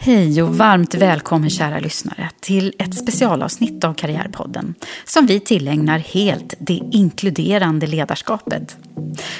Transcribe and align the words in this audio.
Hej 0.00 0.42
och 0.42 0.56
varmt 0.56 0.94
välkommen 0.94 1.50
kära 1.50 1.78
lyssnare 1.78 2.30
till 2.40 2.74
ett 2.78 2.94
specialavsnitt 2.94 3.84
av 3.84 3.94
Karriärpodden 3.94 4.74
som 5.04 5.26
vi 5.26 5.40
tillägnar 5.40 5.98
helt 5.98 6.54
det 6.58 6.80
inkluderande 6.92 7.86
ledarskapet. 7.86 8.76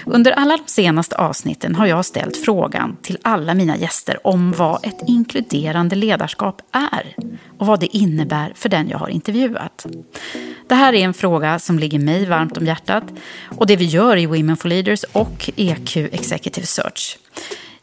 Under 0.06 0.32
alla 0.32 0.56
de 0.56 0.62
senaste 0.66 1.16
avsnitten 1.16 1.74
har 1.74 1.86
jag 1.86 2.04
ställt 2.04 2.36
frågan 2.36 2.96
till 3.02 3.18
alla 3.22 3.54
mina 3.54 3.76
gäster 3.76 4.26
om 4.26 4.52
vad 4.52 4.86
ett 4.86 5.02
inkluderande 5.06 5.96
ledarskap 5.96 6.62
är 6.72 7.14
och 7.58 7.66
vad 7.66 7.80
det 7.80 7.96
innebär 7.96 8.52
för 8.54 8.68
den 8.68 8.88
jag 8.88 8.98
har 8.98 9.08
intervjuat. 9.08 9.86
Det 10.68 10.74
här 10.74 10.92
är 10.92 11.04
en 11.04 11.14
fråga 11.14 11.58
som 11.58 11.78
ligger 11.78 11.98
mig 11.98 12.26
varmt 12.26 12.56
om 12.56 12.66
hjärtat 12.66 13.04
och 13.58 13.66
det 13.66 13.76
vi 13.76 13.84
gör 13.84 14.16
i 14.16 14.26
Women 14.26 14.56
for 14.56 14.68
Leaders 14.68 15.04
och 15.12 15.50
EQ 15.56 15.96
Executive 15.96 16.66
Search. 16.66 17.18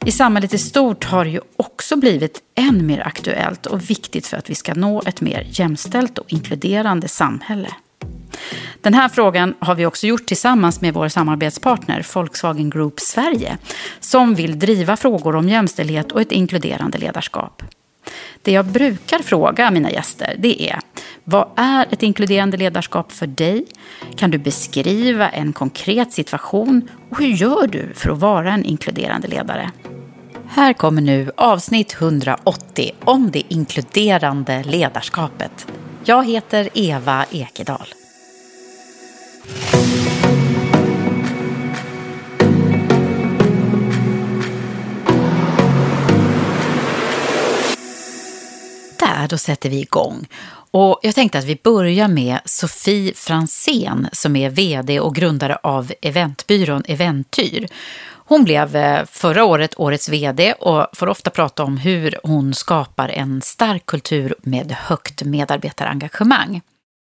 I 0.06 0.12
samhället 0.12 0.54
i 0.54 0.58
stort 0.58 1.04
har 1.04 1.26
det 1.26 1.32
ju 1.32 1.42
också 1.56 1.96
blivit 1.96 2.42
än 2.56 2.86
mer 2.88 3.08
aktuellt 3.08 3.66
och 3.66 3.90
viktigt 3.90 4.28
för 4.28 4.38
att 4.38 4.50
vi 4.50 4.56
ska 4.56 4.74
nå 4.74 5.02
ett 5.06 5.22
mer 5.22 5.48
jämställt 5.50 6.18
och 6.18 6.34
inkluderande 6.34 7.08
samhälle. 7.08 7.70
Den 8.82 8.94
här 8.94 9.10
frågan 9.10 9.56
har 9.60 9.76
vi 9.76 9.86
också 9.86 10.08
gjort 10.08 10.26
tillsammans 10.26 10.82
med 10.82 10.94
vår 10.94 11.08
samarbetspartner 11.08 12.06
Volkswagen 12.14 12.70
Group 12.70 13.00
Sverige 13.00 13.58
som 14.00 14.36
vill 14.36 14.60
driva 14.60 14.98
frågor 14.98 15.36
om 15.36 15.50
jämställdhet 15.50 16.12
och 16.12 16.22
ett 16.22 16.32
inkluderande 16.32 16.98
ledarskap. 16.98 17.64
Det 18.42 18.52
jag 18.52 18.66
brukar 18.66 19.20
fråga 19.20 19.72
mina 19.72 19.92
gäster 19.92 20.36
det 20.40 20.70
är 20.70 20.80
vad 21.24 21.50
är 21.56 21.86
ett 21.92 22.04
inkluderande 22.04 22.58
ledarskap 22.58 23.12
för 23.12 23.28
dig? 23.28 23.66
Kan 24.16 24.32
du 24.32 24.38
beskriva 24.38 25.30
en 25.30 25.54
konkret 25.54 26.14
situation 26.14 26.90
och 27.10 27.18
hur 27.20 27.28
gör 27.28 27.68
du 27.68 27.94
för 27.96 28.10
att 28.10 28.20
vara 28.20 28.54
en 28.54 28.66
inkluderande 28.66 29.28
ledare? 29.28 29.72
Här 30.48 30.74
kommer 30.74 31.02
nu 31.02 31.32
avsnitt 31.38 31.94
180 32.02 32.92
om 33.04 33.32
det 33.32 33.44
inkluderande 33.54 34.64
ledarskapet. 34.64 35.68
Jag 36.04 36.26
heter 36.26 36.70
Eva 36.74 37.26
Ekedal. 37.32 37.88
Där, 49.00 49.28
då 49.30 49.38
sätter 49.38 49.70
vi 49.70 49.80
igång. 49.82 50.28
Och 50.72 51.00
jag 51.02 51.16
tänkte 51.16 51.40
att 51.40 51.46
vi 51.46 51.60
börjar 51.64 52.08
med 52.08 52.40
Sofie 52.46 53.14
Fransén 53.14 54.08
som 54.12 54.36
är 54.36 54.50
vd 54.50 55.00
och 55.00 55.16
grundare 55.16 55.56
av 55.56 55.92
eventbyrån 56.02 56.84
Eventyr. 56.88 57.68
Hon 58.28 58.44
blev 58.44 58.76
eh, 58.76 59.06
förra 59.12 59.46
året 59.46 59.74
årets 59.80 60.10
vd 60.10 60.54
och 60.54 60.88
får 60.94 61.08
ofta 61.08 61.30
prata 61.30 61.64
om 61.64 61.78
hur 61.78 62.20
hon 62.24 62.54
skapar 62.54 63.10
en 63.10 63.42
stark 63.42 63.86
kultur 63.86 64.36
med 64.42 64.72
högt 64.72 65.24
medarbetarengagemang. 65.24 66.62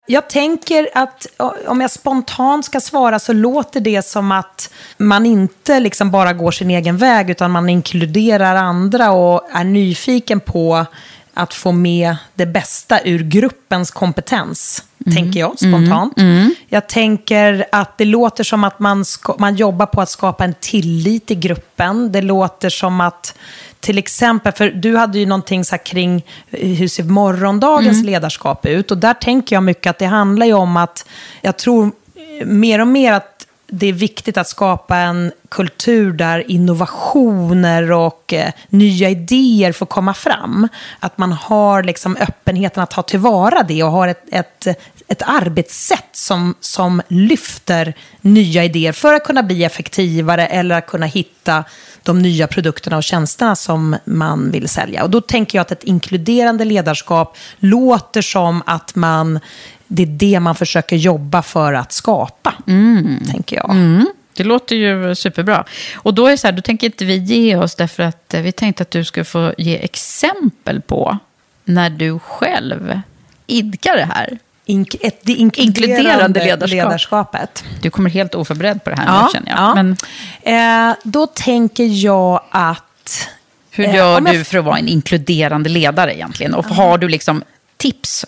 Jag 0.06 0.28
tänker 0.28 0.88
att 0.94 1.26
om 1.66 1.80
jag 1.80 1.90
spontant 1.90 2.64
ska 2.64 2.80
svara 2.80 3.18
så 3.18 3.32
låter 3.32 3.80
det 3.80 4.06
som 4.06 4.32
att 4.32 4.70
man 4.96 5.26
inte 5.26 5.80
liksom 5.80 6.10
bara 6.10 6.32
går 6.32 6.50
sin 6.50 6.70
egen 6.70 6.96
väg 6.96 7.30
utan 7.30 7.50
man 7.50 7.68
inkluderar 7.68 8.54
andra 8.56 9.12
och 9.12 9.48
är 9.52 9.64
nyfiken 9.64 10.40
på 10.40 10.86
att 11.34 11.54
få 11.54 11.72
med 11.72 12.16
det 12.34 12.46
bästa 12.46 13.00
ur 13.04 13.22
gruppens 13.22 13.90
kompetens, 13.90 14.84
mm. 15.06 15.16
tänker 15.16 15.40
jag 15.40 15.58
spontant. 15.58 16.18
Mm. 16.18 16.36
Mm. 16.36 16.54
Jag 16.68 16.88
tänker 16.88 17.66
att 17.72 17.98
det 17.98 18.04
låter 18.04 18.44
som 18.44 18.64
att 18.64 18.78
man, 18.78 19.04
man 19.38 19.56
jobbar 19.56 19.86
på 19.86 20.00
att 20.00 20.10
skapa 20.10 20.44
en 20.44 20.54
tillit 20.60 21.30
i 21.30 21.34
gruppen. 21.34 22.12
Det 22.12 22.22
låter 22.22 22.70
som 22.70 23.00
att, 23.00 23.38
till 23.80 23.98
exempel, 23.98 24.52
för 24.52 24.70
du 24.70 24.96
hade 24.96 25.18
ju 25.18 25.26
någonting 25.26 25.64
så 25.64 25.78
kring 25.78 26.26
hur 26.50 26.88
ser 26.88 27.04
morgondagens 27.04 27.96
mm. 27.96 28.06
ledarskap 28.06 28.66
ut? 28.66 28.90
Och 28.90 28.98
där 28.98 29.14
tänker 29.14 29.56
jag 29.56 29.62
mycket 29.62 29.90
att 29.90 29.98
det 29.98 30.06
handlar 30.06 30.46
ju 30.46 30.54
om 30.54 30.76
att, 30.76 31.08
jag 31.40 31.56
tror 31.56 31.90
mer 32.44 32.80
och 32.80 32.88
mer 32.88 33.12
att 33.12 33.46
det 33.74 33.86
är 33.86 33.92
viktigt 33.92 34.36
att 34.36 34.48
skapa 34.48 34.96
en 34.96 35.32
kultur 35.48 36.12
där 36.12 36.50
innovationer 36.50 37.92
och 37.92 38.32
eh, 38.32 38.52
nya 38.68 39.10
idéer 39.10 39.72
får 39.72 39.86
komma 39.86 40.14
fram. 40.14 40.68
Att 41.00 41.18
man 41.18 41.32
har 41.32 41.82
liksom 41.82 42.16
öppenheten 42.16 42.82
att 42.82 42.90
ta 42.90 43.02
tillvara 43.02 43.62
det 43.62 43.82
och 43.82 43.90
har 43.90 44.08
ett, 44.08 44.24
ett, 44.32 44.66
ett 45.08 45.22
arbetssätt 45.26 46.08
som, 46.12 46.54
som 46.60 47.02
lyfter 47.08 47.94
nya 48.20 48.64
idéer 48.64 48.92
för 48.92 49.14
att 49.14 49.24
kunna 49.24 49.42
bli 49.42 49.64
effektivare 49.64 50.46
eller 50.46 50.78
att 50.78 50.86
kunna 50.86 51.06
hitta 51.06 51.64
de 52.02 52.22
nya 52.22 52.46
produkterna 52.46 52.96
och 52.96 53.04
tjänsterna 53.04 53.56
som 53.56 53.96
man 54.04 54.50
vill 54.50 54.68
sälja. 54.68 55.02
Och 55.02 55.10
då 55.10 55.20
tänker 55.20 55.58
jag 55.58 55.62
att 55.62 55.72
ett 55.72 55.84
inkluderande 55.84 56.64
ledarskap 56.64 57.36
låter 57.58 58.22
som 58.22 58.62
att 58.66 58.94
man 58.94 59.40
det 59.94 60.02
är 60.02 60.06
det 60.06 60.40
man 60.40 60.54
försöker 60.54 60.96
jobba 60.96 61.42
för 61.42 61.72
att 61.72 61.92
skapa, 61.92 62.54
mm. 62.66 63.18
tänker 63.30 63.56
jag. 63.56 63.70
Mm. 63.70 64.06
Det 64.34 64.44
låter 64.44 64.76
ju 64.76 65.14
superbra. 65.14 65.64
Och 65.94 66.14
då 66.14 66.26
är 66.26 66.36
så 66.36 66.46
här, 66.46 66.52
då 66.52 66.62
tänker 66.62 66.86
inte 66.86 67.04
vi 67.04 67.16
ge 67.16 67.56
oss 67.56 67.74
därför 67.74 68.02
att 68.02 68.34
vi 68.34 68.52
tänkte 68.52 68.82
att 68.82 68.90
du 68.90 69.04
ska 69.04 69.24
få 69.24 69.54
ge 69.58 69.84
exempel 69.84 70.80
på 70.80 71.18
när 71.64 71.90
du 71.90 72.18
själv 72.18 73.00
idkar 73.46 73.96
det 73.96 74.04
här. 74.04 74.38
Ink 74.64 74.94
ett, 75.00 75.20
det 75.22 75.32
inkluderande, 75.32 75.80
inkluderande 75.80 76.44
ledarskap. 76.44 76.76
ledarskapet. 76.76 77.64
Du 77.82 77.90
kommer 77.90 78.10
helt 78.10 78.34
oförberedd 78.34 78.84
på 78.84 78.90
det 78.90 78.96
här 78.96 79.06
ja, 79.06 79.22
nu 79.22 79.28
känner 79.32 79.50
jag. 79.50 79.58
Ja. 79.58 79.74
Men... 79.74 80.90
Eh, 80.90 80.96
då 81.04 81.26
tänker 81.26 82.04
jag 82.04 82.42
att... 82.50 83.28
Hur 83.70 83.86
eh, 83.86 83.94
gör 83.94 84.18
eh, 84.18 84.32
du 84.32 84.44
för 84.44 84.58
att 84.58 84.64
vara 84.64 84.78
en 84.78 84.88
inkluderande 84.88 85.70
ledare 85.70 86.14
egentligen? 86.14 86.54
Och 86.54 86.64
har 86.64 86.98
du 86.98 87.08
liksom 87.08 87.44
tips 87.76 88.26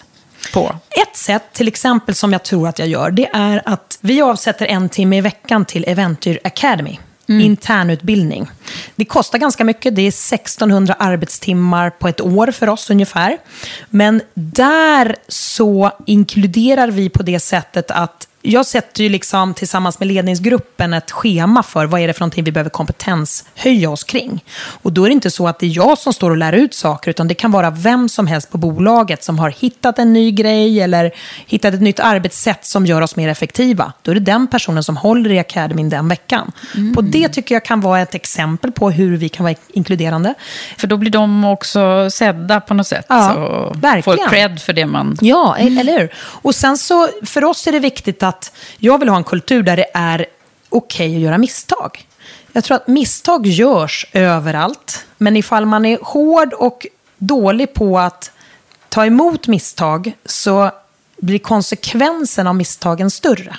på? 0.52 0.76
Ett 0.90 1.16
sätt, 1.16 1.42
till 1.52 1.68
exempel, 1.68 2.14
som 2.14 2.32
jag 2.32 2.42
tror 2.42 2.68
att 2.68 2.78
jag 2.78 2.88
gör, 2.88 3.10
det 3.10 3.30
är 3.32 3.62
att 3.64 3.98
vi 4.00 4.22
avsätter 4.22 4.66
en 4.66 4.88
timme 4.88 5.18
i 5.18 5.20
veckan 5.20 5.64
till 5.64 5.84
Eventyr 5.88 6.38
Academy. 6.44 6.98
Mm. 7.28 7.40
Internutbildning. 7.40 8.50
Det 8.96 9.04
kostar 9.04 9.38
ganska 9.38 9.64
mycket. 9.64 9.96
Det 9.96 10.02
är 10.02 10.08
1600 10.08 10.94
arbetstimmar 10.98 11.90
på 11.90 12.08
ett 12.08 12.20
år 12.20 12.50
för 12.50 12.68
oss 12.68 12.90
ungefär. 12.90 13.38
Men 13.90 14.20
där 14.34 15.16
så 15.28 15.90
inkluderar 16.06 16.88
vi 16.88 17.08
på 17.08 17.22
det 17.22 17.40
sättet 17.40 17.90
att 17.90 18.28
jag 18.46 18.66
sätter 18.66 19.02
ju 19.02 19.08
liksom 19.08 19.54
tillsammans 19.54 19.98
med 19.98 20.08
ledningsgruppen 20.08 20.92
ett 20.92 21.10
schema 21.10 21.62
för 21.62 21.86
vad 21.86 22.00
är 22.00 22.06
det 22.06 22.12
för 22.12 22.20
någonting 22.20 22.44
vi 22.44 22.52
behöver 22.52 22.70
kompetenshöja 22.70 23.90
oss 23.90 24.04
kring. 24.04 24.44
Och 24.82 24.92
då 24.92 25.04
är 25.04 25.08
det 25.08 25.12
inte 25.12 25.30
så 25.30 25.48
att 25.48 25.58
det 25.58 25.66
är 25.66 25.76
jag 25.76 25.98
som 25.98 26.12
står 26.12 26.30
och 26.30 26.36
lär 26.36 26.52
ut 26.52 26.74
saker, 26.74 27.10
utan 27.10 27.28
det 27.28 27.34
kan 27.34 27.52
vara 27.52 27.70
vem 27.70 28.08
som 28.08 28.26
helst 28.26 28.50
på 28.50 28.58
bolaget 28.58 29.24
som 29.24 29.38
har 29.38 29.50
hittat 29.50 29.98
en 29.98 30.12
ny 30.12 30.30
grej 30.30 30.80
eller 30.80 31.12
hittat 31.46 31.74
ett 31.74 31.80
nytt 31.80 32.00
arbetssätt 32.00 32.64
som 32.64 32.86
gör 32.86 33.00
oss 33.00 33.16
mer 33.16 33.28
effektiva. 33.28 33.92
Då 34.02 34.10
är 34.10 34.14
det 34.14 34.20
den 34.20 34.46
personen 34.46 34.84
som 34.84 34.96
håller 34.96 35.32
i 35.32 35.38
akademin 35.38 35.88
den 35.88 36.08
veckan. 36.08 36.52
På 36.94 37.00
det 37.00 37.28
tycker 37.28 37.54
jag 37.54 37.64
kan 37.64 37.80
vara 37.80 38.00
ett 38.00 38.14
exempel 38.14 38.72
på 38.72 38.90
hur 38.90 39.16
vi 39.16 39.28
kan 39.28 39.44
vara 39.44 39.54
inkluderande. 39.68 40.34
För 40.78 40.86
då 40.86 40.96
blir 40.96 41.10
de 41.10 41.44
också 41.44 42.10
sedda 42.10 42.60
på 42.60 42.74
något 42.74 42.86
sätt. 42.86 43.06
Ja, 43.08 43.34
och 43.34 43.84
verkligen. 43.84 44.18
får 44.18 44.28
cred 44.28 44.60
för 44.60 44.72
det 44.72 44.86
man... 44.86 45.16
Ja, 45.20 45.56
e- 45.58 45.76
eller 45.80 45.98
hur? 45.98 46.14
Och 46.16 46.54
sen 46.54 46.78
så, 46.78 47.08
för 47.22 47.44
oss 47.44 47.66
är 47.66 47.72
det 47.72 47.78
viktigt 47.78 48.22
att 48.22 48.33
jag 48.78 48.98
vill 48.98 49.08
ha 49.08 49.16
en 49.16 49.24
kultur 49.24 49.62
där 49.62 49.76
det 49.76 49.86
är 49.94 50.26
okej 50.68 51.16
att 51.16 51.22
göra 51.22 51.38
misstag. 51.38 52.06
Jag 52.52 52.64
tror 52.64 52.76
att 52.76 52.88
misstag 52.88 53.46
görs 53.46 54.06
överallt, 54.12 55.06
men 55.18 55.36
ifall 55.36 55.66
man 55.66 55.84
är 55.84 55.98
hård 56.02 56.52
och 56.52 56.86
dålig 57.18 57.74
på 57.74 57.98
att 57.98 58.30
ta 58.88 59.06
emot 59.06 59.48
misstag 59.48 60.12
så 60.24 60.70
blir 61.20 61.38
konsekvensen 61.38 62.46
av 62.46 62.54
misstagen 62.54 63.10
större. 63.10 63.56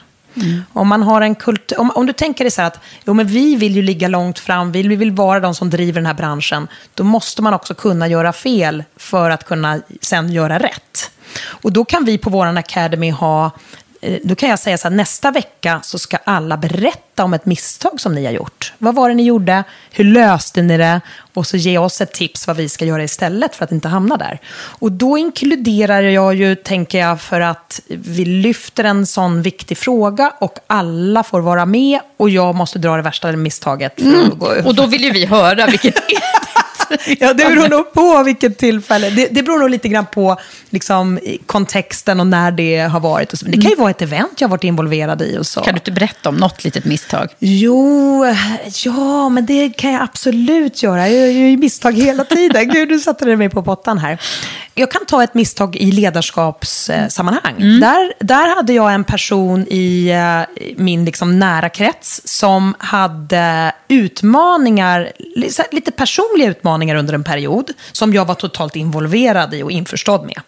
Om, 0.74 0.88
man 0.88 1.04
har 1.04 1.22
en 1.22 1.36
kultur, 1.36 1.80
om, 1.80 1.92
om 1.96 2.06
du 2.06 2.14
tänker 2.14 2.44
dig 2.44 2.52
så 2.52 2.62
här 2.62 2.68
att 2.68 2.80
jo, 3.06 3.14
men 3.14 3.28
vi 3.28 3.56
vill 3.56 3.76
ju 3.76 3.82
ligga 3.82 4.08
långt 4.08 4.40
fram, 4.40 4.72
vi 4.72 4.84
vill 4.84 5.12
vara 5.12 5.40
de 5.40 5.56
som 5.56 5.70
driver 5.70 6.02
den 6.02 6.06
här 6.06 6.14
branschen, 6.14 6.68
då 6.94 7.04
måste 7.04 7.42
man 7.42 7.54
också 7.54 7.74
kunna 7.74 8.08
göra 8.08 8.34
fel 8.34 8.84
för 8.96 9.30
att 9.30 9.44
kunna 9.44 9.82
sen 10.02 10.32
göra 10.32 10.60
rätt. 10.60 11.12
Och 11.46 11.72
då 11.72 11.86
kan 11.86 12.06
vi 12.06 12.18
på 12.18 12.30
vår 12.30 12.58
Academy 12.58 13.12
ha 13.12 13.52
då 14.24 14.36
kan 14.36 14.50
jag 14.50 14.60
säga 14.60 14.78
så 14.78 14.88
här, 14.88 14.96
nästa 14.96 15.32
vecka 15.32 15.80
så 15.84 16.00
ska 16.00 16.18
alla 16.24 16.58
berätta 16.58 17.24
om 17.24 17.34
ett 17.34 17.46
misstag 17.46 18.02
som 18.02 18.16
ni 18.16 18.26
har 18.26 18.32
gjort. 18.32 18.74
Vad 18.78 18.96
var 18.96 19.10
det 19.10 19.16
ni 19.16 19.24
gjorde? 19.24 19.64
Hur 19.92 20.04
löste 20.04 20.62
ni 20.62 20.78
det? 20.78 21.02
Och 21.34 21.48
så 21.48 21.58
ge 21.58 21.78
oss 21.78 22.02
ett 22.02 22.14
tips 22.14 22.48
vad 22.48 22.58
vi 22.58 22.70
ska 22.70 22.86
göra 22.86 23.04
istället 23.04 23.56
för 23.56 23.66
att 23.66 23.72
inte 23.72 23.88
hamna 23.88 24.18
där. 24.18 24.40
Och 24.56 24.92
då 24.92 25.18
inkluderar 25.18 26.02
jag 26.02 26.36
ju, 26.36 26.56
tänker 26.56 27.00
jag, 27.00 27.22
för 27.22 27.42
att 27.42 27.82
vi 27.88 28.26
lyfter 28.26 28.84
en 28.84 29.06
sån 29.06 29.42
viktig 29.42 29.78
fråga 29.78 30.34
och 30.40 30.58
alla 30.68 31.24
får 31.24 31.42
vara 31.42 31.66
med 31.66 32.00
och 32.18 32.30
jag 32.30 32.56
måste 32.56 32.80
dra 32.80 32.96
det 32.96 33.02
värsta 33.02 33.32
misstaget. 33.32 33.94
Gå 34.36 34.48
Och 34.66 34.76
då 34.76 34.86
vill 34.86 35.04
ju 35.04 35.12
vi 35.12 35.26
höra 35.26 35.66
vilket... 35.66 35.96
Ja, 37.20 37.34
det 37.34 37.46
beror 37.46 37.70
nog 37.70 37.94
på 37.94 38.24
vilket 38.24 38.58
tillfälle. 38.58 39.10
Det, 39.10 39.28
det 39.32 39.44
beror 39.44 39.60
nog 39.60 39.70
lite 39.70 39.88
grann 39.88 40.06
på 40.06 40.38
liksom, 40.70 41.20
kontexten 41.46 42.20
och 42.20 42.28
när 42.28 42.52
det 42.52 42.78
har 42.78 43.00
varit. 43.00 43.34
Och 43.34 43.40
så. 43.40 43.46
Men 43.46 43.52
Det 43.52 43.62
kan 43.62 43.72
ju 43.72 43.78
vara 43.78 43.90
ett 43.90 44.02
event 44.02 44.42
jag 44.42 44.48
har 44.48 44.52
varit 44.52 44.64
involverad 44.64 45.22
i 45.22 45.38
och 45.38 45.48
så. 45.48 45.62
Kan 45.62 45.74
du 45.74 45.78
inte 45.78 45.92
berätta 45.92 46.30
om 46.30 46.36
något 46.36 46.64
litet 46.64 46.86
misstag? 46.86 47.30
Jo, 47.40 48.26
ja, 48.84 49.30
men 49.30 49.46
det 49.46 49.70
kan 49.70 49.92
jag 49.92 50.02
absolut 50.02 50.84
göra. 50.84 51.10
Jag 51.10 51.32
gör 51.32 51.50
ju 51.50 51.58
misstag 51.58 51.92
hela 51.94 52.24
tiden. 52.24 52.70
Gud, 52.70 52.90
du 52.90 53.00
satte 53.00 53.36
mig 53.36 53.50
på 53.50 53.64
pottan 53.64 53.98
här. 53.98 54.22
Jag 54.74 54.92
kan 54.92 55.06
ta 55.06 55.24
ett 55.24 55.34
misstag 55.34 55.76
i 55.76 55.92
ledarskapssammanhang. 55.92 57.56
Där, 57.58 58.14
där 58.20 58.56
hade 58.56 58.74
jag 58.74 58.94
en 58.94 59.04
person 59.04 59.66
i 59.70 60.10
eh, 60.10 60.66
min 60.78 61.06
liksom 61.06 61.40
nära 61.40 61.70
krets 61.70 62.22
som 62.26 62.76
hade 62.78 63.72
utmaningar, 63.88 65.12
lite 65.72 65.92
personliga 65.92 66.50
utmaningar 66.50 66.85
under 66.94 67.14
en 67.14 67.24
period, 67.24 67.72
som 67.92 68.14
jag 68.14 68.26
var 68.26 68.36
totalt 68.36 68.76
involverad 68.76 69.54
i 69.54 69.64
och 69.64 69.72
införstådd 69.72 70.26
med. 70.26 70.42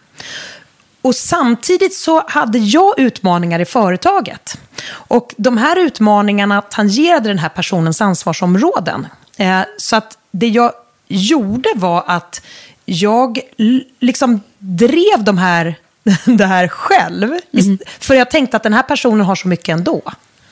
Och 1.02 1.14
samtidigt 1.14 1.94
så 1.94 2.24
hade 2.28 2.58
jag 2.58 2.98
utmaningar 2.98 3.60
i 3.60 3.64
företaget. 3.64 4.58
Och 4.90 5.34
de 5.36 5.56
här 5.56 5.76
utmaningarna 5.78 6.62
tangerade 6.62 7.28
den 7.28 7.38
här 7.38 7.48
personens 7.48 8.00
ansvarsområden. 8.00 9.06
Eh, 9.36 9.60
så 9.78 9.96
att 9.96 10.18
det 10.30 10.48
jag 10.48 10.72
gjorde 11.08 11.68
var 11.76 12.04
att 12.06 12.42
jag 12.84 13.38
liksom 14.00 14.40
drev 14.58 15.24
de 15.24 15.38
här, 15.38 15.74
det 16.24 16.46
här 16.46 16.68
själv. 16.68 17.32
Ist- 17.52 17.78
För 18.00 18.14
jag 18.14 18.30
tänkte 18.30 18.56
att 18.56 18.62
den 18.62 18.72
här 18.72 18.82
personen 18.82 19.26
har 19.26 19.34
så 19.34 19.48
mycket 19.48 19.68
ändå. 19.68 20.02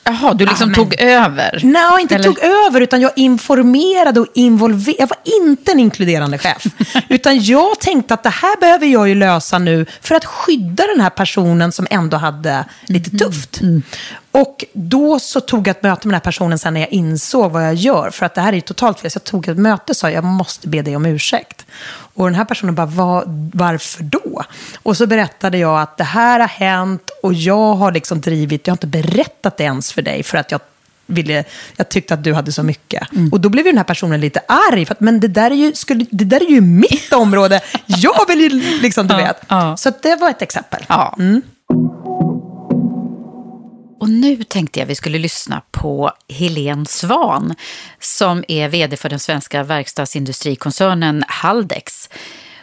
Jaha, 0.07 0.33
du 0.33 0.45
liksom 0.45 0.63
Amen. 0.63 0.75
tog 0.75 0.95
över? 1.01 1.59
Nej, 1.63 2.01
inte 2.01 2.15
Eller- 2.15 2.23
tog 2.23 2.39
över, 2.39 2.81
utan 2.81 3.01
jag 3.01 3.11
informerade 3.15 4.19
och 4.19 4.27
involverade. 4.33 4.95
Jag 4.99 5.07
var 5.07 5.17
inte 5.41 5.71
en 5.71 5.79
inkluderande 5.79 6.37
chef. 6.37 6.63
utan 7.09 7.43
jag 7.43 7.79
tänkte 7.79 8.13
att 8.13 8.23
det 8.23 8.29
här 8.29 8.59
behöver 8.59 8.85
jag 8.87 9.07
ju 9.09 9.15
lösa 9.15 9.59
nu 9.59 9.85
för 10.01 10.15
att 10.15 10.25
skydda 10.25 10.83
den 10.87 11.01
här 11.01 11.09
personen 11.09 11.71
som 11.71 11.87
ändå 11.89 12.17
hade 12.17 12.65
lite 12.85 13.09
Mhm. 13.09 13.17
tufft. 13.19 13.59
Och 14.31 14.65
då 14.73 15.19
så 15.19 15.39
tog 15.41 15.67
jag 15.67 15.75
ett 15.77 15.83
möte 15.83 16.07
med 16.07 16.13
den 16.13 16.21
här 16.21 16.31
personen 16.31 16.59
sen 16.59 16.73
när 16.73 16.81
jag 16.81 16.89
insåg 16.89 17.51
vad 17.51 17.65
jag 17.65 17.73
gör. 17.75 18.09
För 18.09 18.25
att 18.25 18.35
det 18.35 18.41
här 18.41 18.49
är 18.49 18.53
ju 18.53 18.61
totalt 18.61 18.99
fel. 18.99 19.11
Så 19.11 19.15
jag 19.17 19.23
tog 19.23 19.47
ett 19.47 19.57
möte 19.57 19.83
och 19.91 19.95
sa 19.97 20.09
jag 20.11 20.23
måste 20.23 20.67
be 20.67 20.81
dig 20.81 20.95
om 20.95 21.05
ursäkt. 21.05 21.65
Och 22.17 22.25
den 22.25 22.35
här 22.35 22.45
personen 22.45 22.75
bara, 22.75 22.85
"Vad- 22.87 23.51
varför 23.53 24.03
då? 24.03 24.43
Och 24.83 24.97
så 24.97 25.07
berättade 25.07 25.57
jag 25.57 25.81
att 25.81 25.97
det 25.97 26.03
här 26.03 26.39
har 26.39 26.47
hänt 26.47 27.09
och 27.23 27.33
jag 27.33 27.73
har 27.75 27.91
liksom 27.91 28.21
drivit, 28.21 28.67
jag 28.67 28.71
har 28.71 28.75
inte 28.75 28.87
berättat 28.87 29.57
det 29.57 29.63
ens 29.63 29.91
för 29.91 30.01
dig 30.01 30.23
för 30.23 30.37
att 30.37 30.51
jag 30.51 30.61
ville, 31.05 31.43
jag 31.75 31.89
tyckte 31.89 32.13
att 32.13 32.23
du 32.23 32.33
hade 32.33 32.51
så 32.51 32.63
mycket. 32.63 33.11
Mm. 33.13 33.29
Och 33.33 33.41
då 33.41 33.49
blev 33.49 33.65
ju 33.65 33.71
den 33.71 33.77
här 33.77 33.83
personen 33.85 34.19
lite 34.21 34.39
arg, 34.71 34.85
för 34.85 34.93
att, 34.93 34.99
men 34.99 35.19
det 35.19 35.27
där, 35.27 35.51
är 35.51 35.55
ju, 35.55 35.73
skulle, 35.75 36.05
det 36.11 36.23
där 36.23 36.41
är 36.41 36.49
ju 36.51 36.61
mitt 36.61 37.13
område. 37.13 37.61
Jag 37.85 38.27
vill 38.27 38.39
ju 38.41 38.49
liksom, 38.81 39.07
du 39.07 39.13
Ja, 39.13 39.17
vet. 39.19 39.37
ja. 39.47 39.77
Så 39.77 39.91
det 40.01 40.15
var 40.15 40.29
ett 40.29 40.41
exempel. 40.41 40.85
Ja. 40.87 41.15
Och 43.99 44.09
nu 44.09 44.43
tänkte 44.43 44.79
jag 44.79 44.87
vi 44.87 44.95
skulle 44.95 45.17
lyssna 45.17 45.61
på 45.71 46.11
Helene 46.29 46.85
Svan 46.85 47.55
som 47.99 48.43
är 48.47 48.69
vd 48.69 48.97
för 48.97 49.09
den 49.09 49.19
svenska 49.19 49.63
verkstadsindustrikoncernen 49.63 51.23
Haldex. 51.27 52.09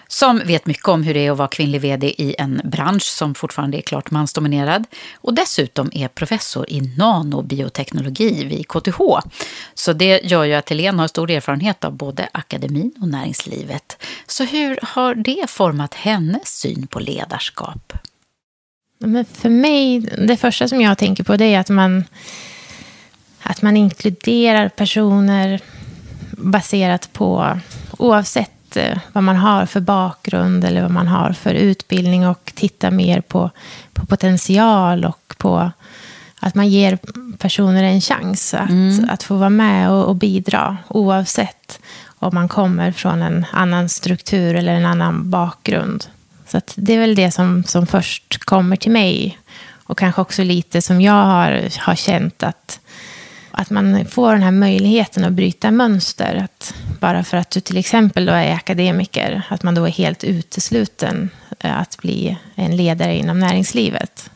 Som 0.09 0.39
vet 0.39 0.67
mycket 0.67 0.89
om 0.89 1.03
hur 1.03 1.15
det 1.15 1.27
är 1.27 1.31
att 1.31 1.39
vara 1.39 1.49
kvinnlig 1.49 1.81
vd 1.81 2.23
i 2.23 2.35
en 2.39 2.61
bransch 2.65 3.03
som 3.03 3.35
fortfarande 3.35 3.79
är 3.79 3.83
klart 3.83 4.11
mansdominerad. 4.11 4.85
Och 5.15 5.35
dessutom 5.35 5.91
är 5.93 6.09
professor 6.09 6.71
i 6.71 6.81
nanobioteknologi 6.81 8.45
vid 8.45 8.69
KTH. 8.69 9.01
Så 9.75 9.93
det 9.93 10.21
gör 10.25 10.45
ju 10.45 10.55
att 10.55 10.69
Helene 10.69 11.03
har 11.03 11.09
stor 11.09 11.31
erfarenhet 11.31 11.85
av 11.85 11.93
både 11.93 12.29
akademin 12.33 12.95
och 13.01 13.09
näringslivet. 13.09 14.03
Så 14.27 14.45
hur 14.45 14.79
har 14.83 15.15
det 15.15 15.51
format 15.51 15.95
hennes 15.95 16.59
syn 16.59 16.87
på 16.87 17.01
ledarskap? 17.01 17.93
Men 19.07 19.25
för 19.25 19.49
mig, 19.49 20.01
det 20.01 20.37
första 20.37 20.69
som 20.69 20.81
jag 20.81 20.99
tänker 20.99 21.25
på 21.25 21.37
det 21.37 21.55
är 21.55 21.61
att 21.61 21.69
man, 21.69 22.05
att 23.43 23.63
man 23.63 23.77
inkluderar 23.77 24.69
personer 24.69 25.61
baserat 26.31 27.13
på, 27.13 27.59
oavsett 27.99 28.77
eh, 28.77 28.99
vad 29.13 29.25
man 29.25 29.37
har 29.37 29.67
för 29.67 29.81
bakgrund 29.81 30.65
eller 30.65 30.83
vad 30.83 30.91
man 30.91 31.07
har 31.07 31.33
för 31.33 31.55
utbildning 31.55 32.29
och 32.29 32.53
titta 32.55 32.91
mer 32.91 33.21
på, 33.21 33.51
på 33.93 34.07
potential 34.07 35.05
och 35.05 35.35
på 35.39 35.71
att 36.41 36.55
man 36.55 36.69
ger 36.69 36.99
personer 37.39 37.83
en 37.83 38.01
chans 38.01 38.55
att, 38.55 39.11
att 39.11 39.23
få 39.23 39.37
vara 39.37 39.51
med 39.51 39.91
och, 39.91 40.05
och 40.05 40.17
bidra 40.17 40.77
oavsett 40.89 41.81
om 42.07 42.35
man 42.35 42.49
kommer 42.49 42.93
från 42.93 43.23
en 43.23 43.47
annan 43.53 43.89
struktur 43.89 44.55
eller 44.55 44.75
en 44.75 44.87
annan 44.87 45.31
bakgrund. 45.31 46.07
Så 46.47 46.61
det 46.75 46.95
är 46.95 46.99
väl 46.99 47.15
det 47.15 47.31
som, 47.31 47.65
som 47.65 47.87
först 47.87 48.45
kommer 48.45 48.77
till 48.77 48.93
mig. 48.93 49.39
Och 49.87 49.99
kanske 49.99 50.21
också 50.21 50.45
lite 50.45 50.83
som 50.83 51.01
jag 51.01 51.25
har, 51.25 51.81
har 51.81 51.95
känt 51.95 52.43
att, 52.43 52.81
att 53.51 53.71
man 53.71 54.07
får 54.07 54.33
den 54.33 54.43
här 54.43 54.51
möjligheten 54.51 55.25
att 55.25 55.33
bryta 55.33 55.71
mönster. 55.71 56.35
Att 56.45 56.75
bara 57.01 57.25
för 57.25 57.37
att 57.37 57.51
du 57.51 57.61
till 57.61 57.77
exempel 57.77 58.27
då 58.27 58.33
är 58.33 58.55
akademiker, 58.55 59.43
att 59.49 59.63
man 59.63 59.75
då 59.75 59.85
är 59.87 59.91
helt 59.91 60.25
utesluten 60.25 61.31
eh, 61.61 61.81
att 61.81 61.99
bli 61.99 62.39
en 62.55 62.77
ledare 62.77 63.17
inom 63.17 63.41
näringslivet. 63.41 64.31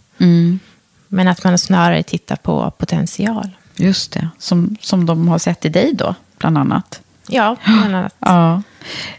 Men 1.09 1.29
att 1.29 1.45
man 1.45 1.59
snarare 1.59 2.03
tittar 2.03 2.37
på 2.37 2.71
potential. 2.71 3.51
Just 3.77 4.13
det, 4.13 4.29
som, 4.39 4.77
som 4.81 5.07
de 5.07 5.29
har 5.29 5.39
sett 5.39 5.65
i 5.65 5.69
dig 5.69 5.95
då, 5.95 6.15
bland 6.39 6.59
annat. 6.59 7.01
Ja, 7.29 7.57
bland 7.65 7.95
annat. 7.95 8.15
Ja. 8.21 8.63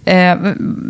Eh, 0.06 0.38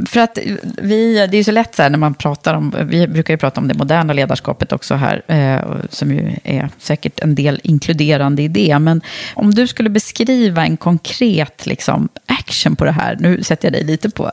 för 0.07 0.19
att 0.19 0.37
vi, 0.77 1.13
det 1.13 1.35
är 1.35 1.37
ju 1.37 1.43
så 1.43 1.51
lätt 1.51 1.75
så 1.75 1.81
här 1.81 1.89
när 1.89 1.97
man 1.97 2.13
pratar 2.13 2.53
om, 2.53 2.75
vi 2.85 3.07
brukar 3.07 3.33
ju 3.33 3.37
prata 3.37 3.61
om 3.61 3.67
det 3.67 3.73
moderna 3.73 4.13
ledarskapet 4.13 4.71
också 4.71 4.95
här, 4.95 5.21
eh, 5.27 5.75
som 5.89 6.11
ju 6.11 6.35
är 6.43 6.69
säkert 6.77 7.19
en 7.19 7.35
del 7.35 7.59
inkluderande 7.63 8.41
i 8.41 8.47
det. 8.47 8.79
Men 8.79 9.01
om 9.33 9.53
du 9.53 9.67
skulle 9.67 9.89
beskriva 9.89 10.65
en 10.65 10.77
konkret 10.77 11.65
liksom, 11.65 12.09
action 12.25 12.75
på 12.75 12.85
det 12.85 12.91
här, 12.91 13.17
nu 13.19 13.43
sätter 13.43 13.65
jag 13.67 13.73
dig 13.73 13.83
lite 13.83 14.09
på. 14.09 14.31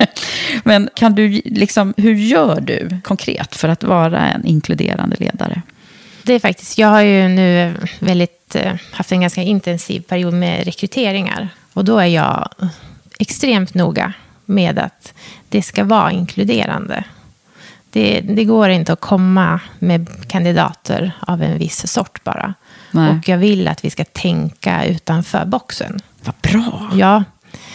Men 0.64 0.88
kan 0.94 1.14
du, 1.14 1.28
liksom, 1.44 1.94
hur 1.96 2.14
gör 2.14 2.60
du 2.60 3.00
konkret 3.04 3.56
för 3.56 3.68
att 3.68 3.82
vara 3.82 4.28
en 4.28 4.46
inkluderande 4.46 5.16
ledare? 5.18 5.62
Det 6.22 6.34
är 6.34 6.40
faktiskt, 6.40 6.78
jag 6.78 6.88
har 6.88 7.02
ju 7.02 7.28
nu 7.28 7.74
väldigt, 7.98 8.54
eh, 8.54 8.72
haft 8.92 9.12
en 9.12 9.20
ganska 9.20 9.42
intensiv 9.42 10.00
period 10.00 10.34
med 10.34 10.64
rekryteringar. 10.64 11.48
Och 11.78 11.84
då 11.84 11.98
är 11.98 12.06
jag 12.06 12.48
extremt 13.18 13.74
noga 13.74 14.12
med 14.44 14.78
att 14.78 15.14
det 15.48 15.62
ska 15.62 15.84
vara 15.84 16.12
inkluderande. 16.12 17.04
Det, 17.90 18.20
det 18.20 18.44
går 18.44 18.68
inte 18.68 18.92
att 18.92 19.00
komma 19.00 19.60
med 19.78 20.28
kandidater 20.28 21.12
av 21.20 21.42
en 21.42 21.58
viss 21.58 21.92
sort 21.92 22.24
bara. 22.24 22.54
Nej. 22.90 23.10
Och 23.10 23.28
jag 23.28 23.38
vill 23.38 23.68
att 23.68 23.84
vi 23.84 23.90
ska 23.90 24.04
tänka 24.04 24.84
utanför 24.84 25.44
boxen. 25.44 26.00
Vad 26.24 26.34
bra. 26.42 26.90
Ja, 26.94 27.24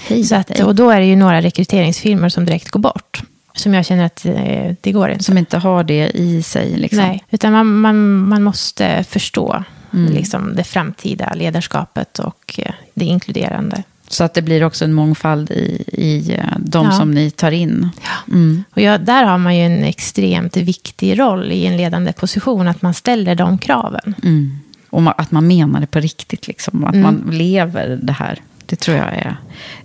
Hej, 0.08 0.24
så 0.24 0.36
att, 0.36 0.50
hej. 0.50 0.64
och 0.64 0.76
då 0.76 0.90
är 0.90 1.00
det 1.00 1.06
ju 1.06 1.16
några 1.16 1.42
rekryteringsfirmor 1.42 2.30
som 2.30 2.46
direkt 2.46 2.70
går 2.70 2.80
bort. 2.80 3.22
Som 3.54 3.74
jag 3.74 3.86
känner 3.86 4.06
att 4.06 4.26
eh, 4.26 4.74
det 4.82 4.92
går 4.92 5.10
inte. 5.10 5.24
Som 5.24 5.38
inte 5.38 5.58
har 5.58 5.84
det 5.84 6.10
i 6.14 6.44
sig. 6.44 6.78
Liksom. 6.78 7.00
Nej, 7.00 7.24
utan 7.30 7.52
man, 7.52 7.80
man, 7.80 8.18
man 8.28 8.44
måste 8.44 9.04
förstå 9.04 9.64
Mm. 9.94 10.14
liksom, 10.14 10.56
det 10.56 10.64
framtida 10.64 11.34
ledarskapet 11.34 12.20
och 12.20 12.60
eh, 12.64 12.74
det 12.94 13.06
inkluderande. 13.06 13.84
Så 14.14 14.24
att 14.24 14.34
det 14.34 14.42
blir 14.42 14.64
också 14.64 14.86
en 14.86 14.94
mångfald 14.94 15.52
i, 15.52 15.84
i 15.88 16.34
eh, 16.34 16.46
de 16.58 16.86
Ja. 16.86 16.92
som 16.92 17.12
ni 17.12 17.32
tar 17.32 17.52
in. 17.52 17.90
Mm. 18.28 18.64
Och 18.74 18.82
jag, 18.82 19.02
där 19.02 19.24
har 19.24 19.38
man 19.38 19.56
ju 19.58 19.62
en 19.66 19.84
extremt 19.84 20.58
viktig 20.58 21.20
roll 21.20 21.52
i 21.52 21.66
en 21.66 21.78
ledande 21.78 22.14
position, 22.14 22.68
att 22.68 22.82
man 22.82 22.94
ställer 22.94 23.36
de 23.36 23.58
kraven. 23.58 24.16
Mm. 24.24 24.58
Och 24.90 25.02
ma- 25.02 25.14
att 25.18 25.32
man 25.32 25.48
menar 25.48 25.80
det 25.82 25.88
på 25.88 26.00
riktigt. 26.00 26.48
Liksom. 26.48 26.84
Att 26.84 26.94
Mm. 26.96 27.02
man 27.26 27.32
lever 27.38 28.00
det 28.04 28.14
här. 28.14 28.40
Det 28.66 28.76
tror 28.76 28.98
jag 28.98 29.08
är 29.08 29.38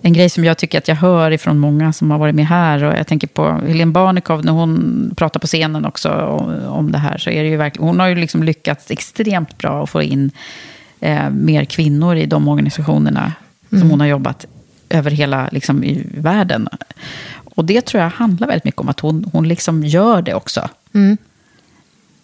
en 0.02 0.12
grej 0.12 0.30
som 0.30 0.44
jag 0.44 0.58
tycker 0.58 0.78
att 0.78 0.88
jag 0.88 0.94
hör 0.96 1.30
ifrån 1.30 1.58
många 1.58 1.92
som 1.92 2.10
har 2.10 2.18
varit 2.18 2.34
med 2.34 2.46
här. 2.46 2.84
Och 2.84 2.94
jag 2.98 3.06
tänker 3.06 3.26
på 3.26 3.52
Helene 3.66 3.92
Barnekow, 3.92 4.44
när 4.44 4.52
hon 4.52 5.10
pratar 5.16 5.40
på 5.40 5.46
scenen 5.46 5.84
också 5.84 6.10
om, 6.10 6.60
om 6.68 6.92
det 6.92 6.98
här. 6.98 7.18
Så 7.18 7.30
är 7.30 7.42
det 7.42 7.48
ju 7.48 7.56
verkligen, 7.56 7.88
hon 7.88 8.00
har 8.00 8.06
ju 8.08 8.14
liksom 8.14 8.42
lyckats 8.42 8.90
extremt 8.90 9.58
bra 9.58 9.82
att 9.82 9.90
få 9.90 10.02
in 10.02 10.30
eh, 11.00 11.30
mer 11.30 11.64
kvinnor 11.64 12.16
i 12.16 12.26
de 12.26 12.48
organisationerna 12.48 13.32
som 13.70 13.90
hon 13.90 14.00
har 14.00 14.06
jobbat 14.06 14.46
över 14.88 15.10
hela 15.10 15.48
liksom, 15.52 15.84
i 15.84 16.06
världen. 16.14 16.68
Och 17.44 17.64
det 17.64 17.80
tror 17.86 18.02
jag 18.02 18.10
handlar 18.10 18.46
väldigt 18.46 18.64
mycket 18.64 18.80
om 18.80 18.88
att 18.88 19.00
hon, 19.00 19.30
hon 19.32 19.48
liksom 19.48 19.84
gör 19.84 20.22
det 20.22 20.34
också. 20.34 20.68
Mm. 20.94 21.16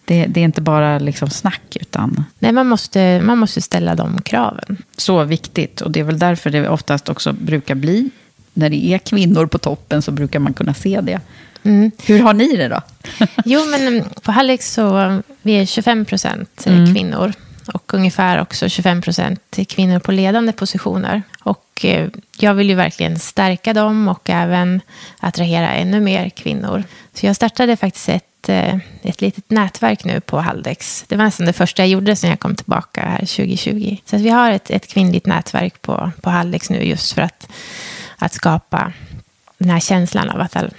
Det, 0.05 0.27
det 0.27 0.41
är 0.41 0.45
inte 0.45 0.61
bara 0.61 0.99
liksom 0.99 1.31
snack, 1.31 1.77
utan 1.81 2.25
Nej, 2.39 2.53
man 2.53 2.67
måste, 2.67 3.21
man 3.21 3.39
måste 3.39 3.61
ställa 3.63 3.95
de 3.95 4.21
kraven. 4.23 4.77
så 4.97 5.25
viktigt. 5.25 5.81
Och 5.81 5.91
det 5.91 6.01
är 6.01 6.05
väl 6.05 6.19
därför 6.19 6.51
det 6.51 6.69
oftast 6.69 7.09
också 7.09 7.33
brukar 7.33 7.75
bli. 7.75 8.11
När 8.55 8.71
det 8.71 8.85
är 8.85 8.99
kvinnor 8.99 9.47
på 9.47 9.59
toppen 9.59 10.03
så 10.03 10.11
brukar 10.11 10.39
man 10.39 10.53
kunna 10.55 10.75
se 10.75 11.01
det. 11.01 11.21
Mm. 11.63 11.91
Hur 12.07 12.19
har 12.23 12.33
ni 12.35 12.57
det 12.57 12.69
då? 12.69 12.81
Jo, 13.45 13.61
men 13.71 13.87
mm, 13.89 14.05
på 14.23 14.33
Hallex 14.33 14.73
så 14.73 15.23
vi 15.43 15.53
är 15.53 15.67
25 15.67 16.05
procent 16.05 16.67
Mm. 16.67 16.95
kvinnor. 16.95 17.33
Och 17.75 17.95
ungefär 17.95 18.41
också 18.41 18.69
25 18.69 19.03
procent 19.03 19.59
kvinnor 19.69 19.99
på 19.99 20.13
ledande 20.13 20.53
positioner. 20.53 21.23
Och 21.45 21.85
eh, 21.85 22.09
jag 22.39 22.55
vill 22.55 22.69
ju 22.69 22.75
verkligen 22.75 23.19
stärka 23.19 23.73
dem 23.73 24.09
och 24.09 24.31
även 24.31 24.81
attrahera 25.21 25.73
ännu 25.73 26.01
mer 26.01 26.29
kvinnor. 26.29 26.85
Så 27.15 27.27
jag 27.27 27.37
startade 27.37 27.77
faktiskt 27.77 28.09
ett, 28.09 28.49
eh, 28.49 28.77
ett 29.03 29.21
litet 29.21 29.51
nätverk 29.51 30.05
nu 30.05 30.21
på 30.21 30.41
Haldex. 30.41 31.05
Det 31.09 31.17
var 31.17 31.25
nästan 31.25 31.47
det 31.47 31.53
första 31.53 31.83
jag 31.83 31.89
gjorde 31.89 32.17
sen 32.17 32.31
jag 32.31 32.41
kom 32.41 32.57
tillbaka 32.57 33.01
här 33.01 33.19
2020. 33.19 33.97
Så 34.05 34.17
vi 34.17 34.29
har 34.29 34.51
ett, 34.51 34.71
ett 34.71 34.89
kvinnligt 34.89 35.27
nätverk 35.27 35.83
på, 35.83 36.11
på 36.23 36.31
Haldex 36.31 36.71
nu 36.71 36.83
just 36.85 37.13
för 37.13 37.23
att, 37.23 37.49
att 38.19 38.33
skapa 38.33 38.93
den 39.59 39.71
här 39.71 39.81
känslan 39.81 40.31
av 40.31 40.41
att 40.41 40.57
all, 40.57 40.71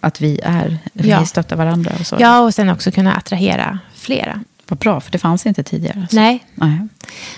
Att 0.00 0.20
vi 0.20 0.40
är, 0.42 0.78
vi 0.92 1.08
Ja. 1.08 1.24
stöttar 1.26 1.56
varandra 1.56 1.92
och 2.00 2.06
så. 2.06 2.16
Ja, 2.20 2.40
och 2.40 2.54
sen 2.54 2.70
också 2.70 2.90
kunna 2.90 3.14
attrahera 3.14 3.78
flera. 3.94 4.40
Vad 4.68 4.78
bra, 4.78 5.00
för 5.00 5.12
det 5.12 5.18
fanns 5.18 5.46
inte 5.46 5.62
tidigare. 5.62 6.06
Så. 6.10 6.16
Nej, 6.16 6.44
Nej. 6.54 6.78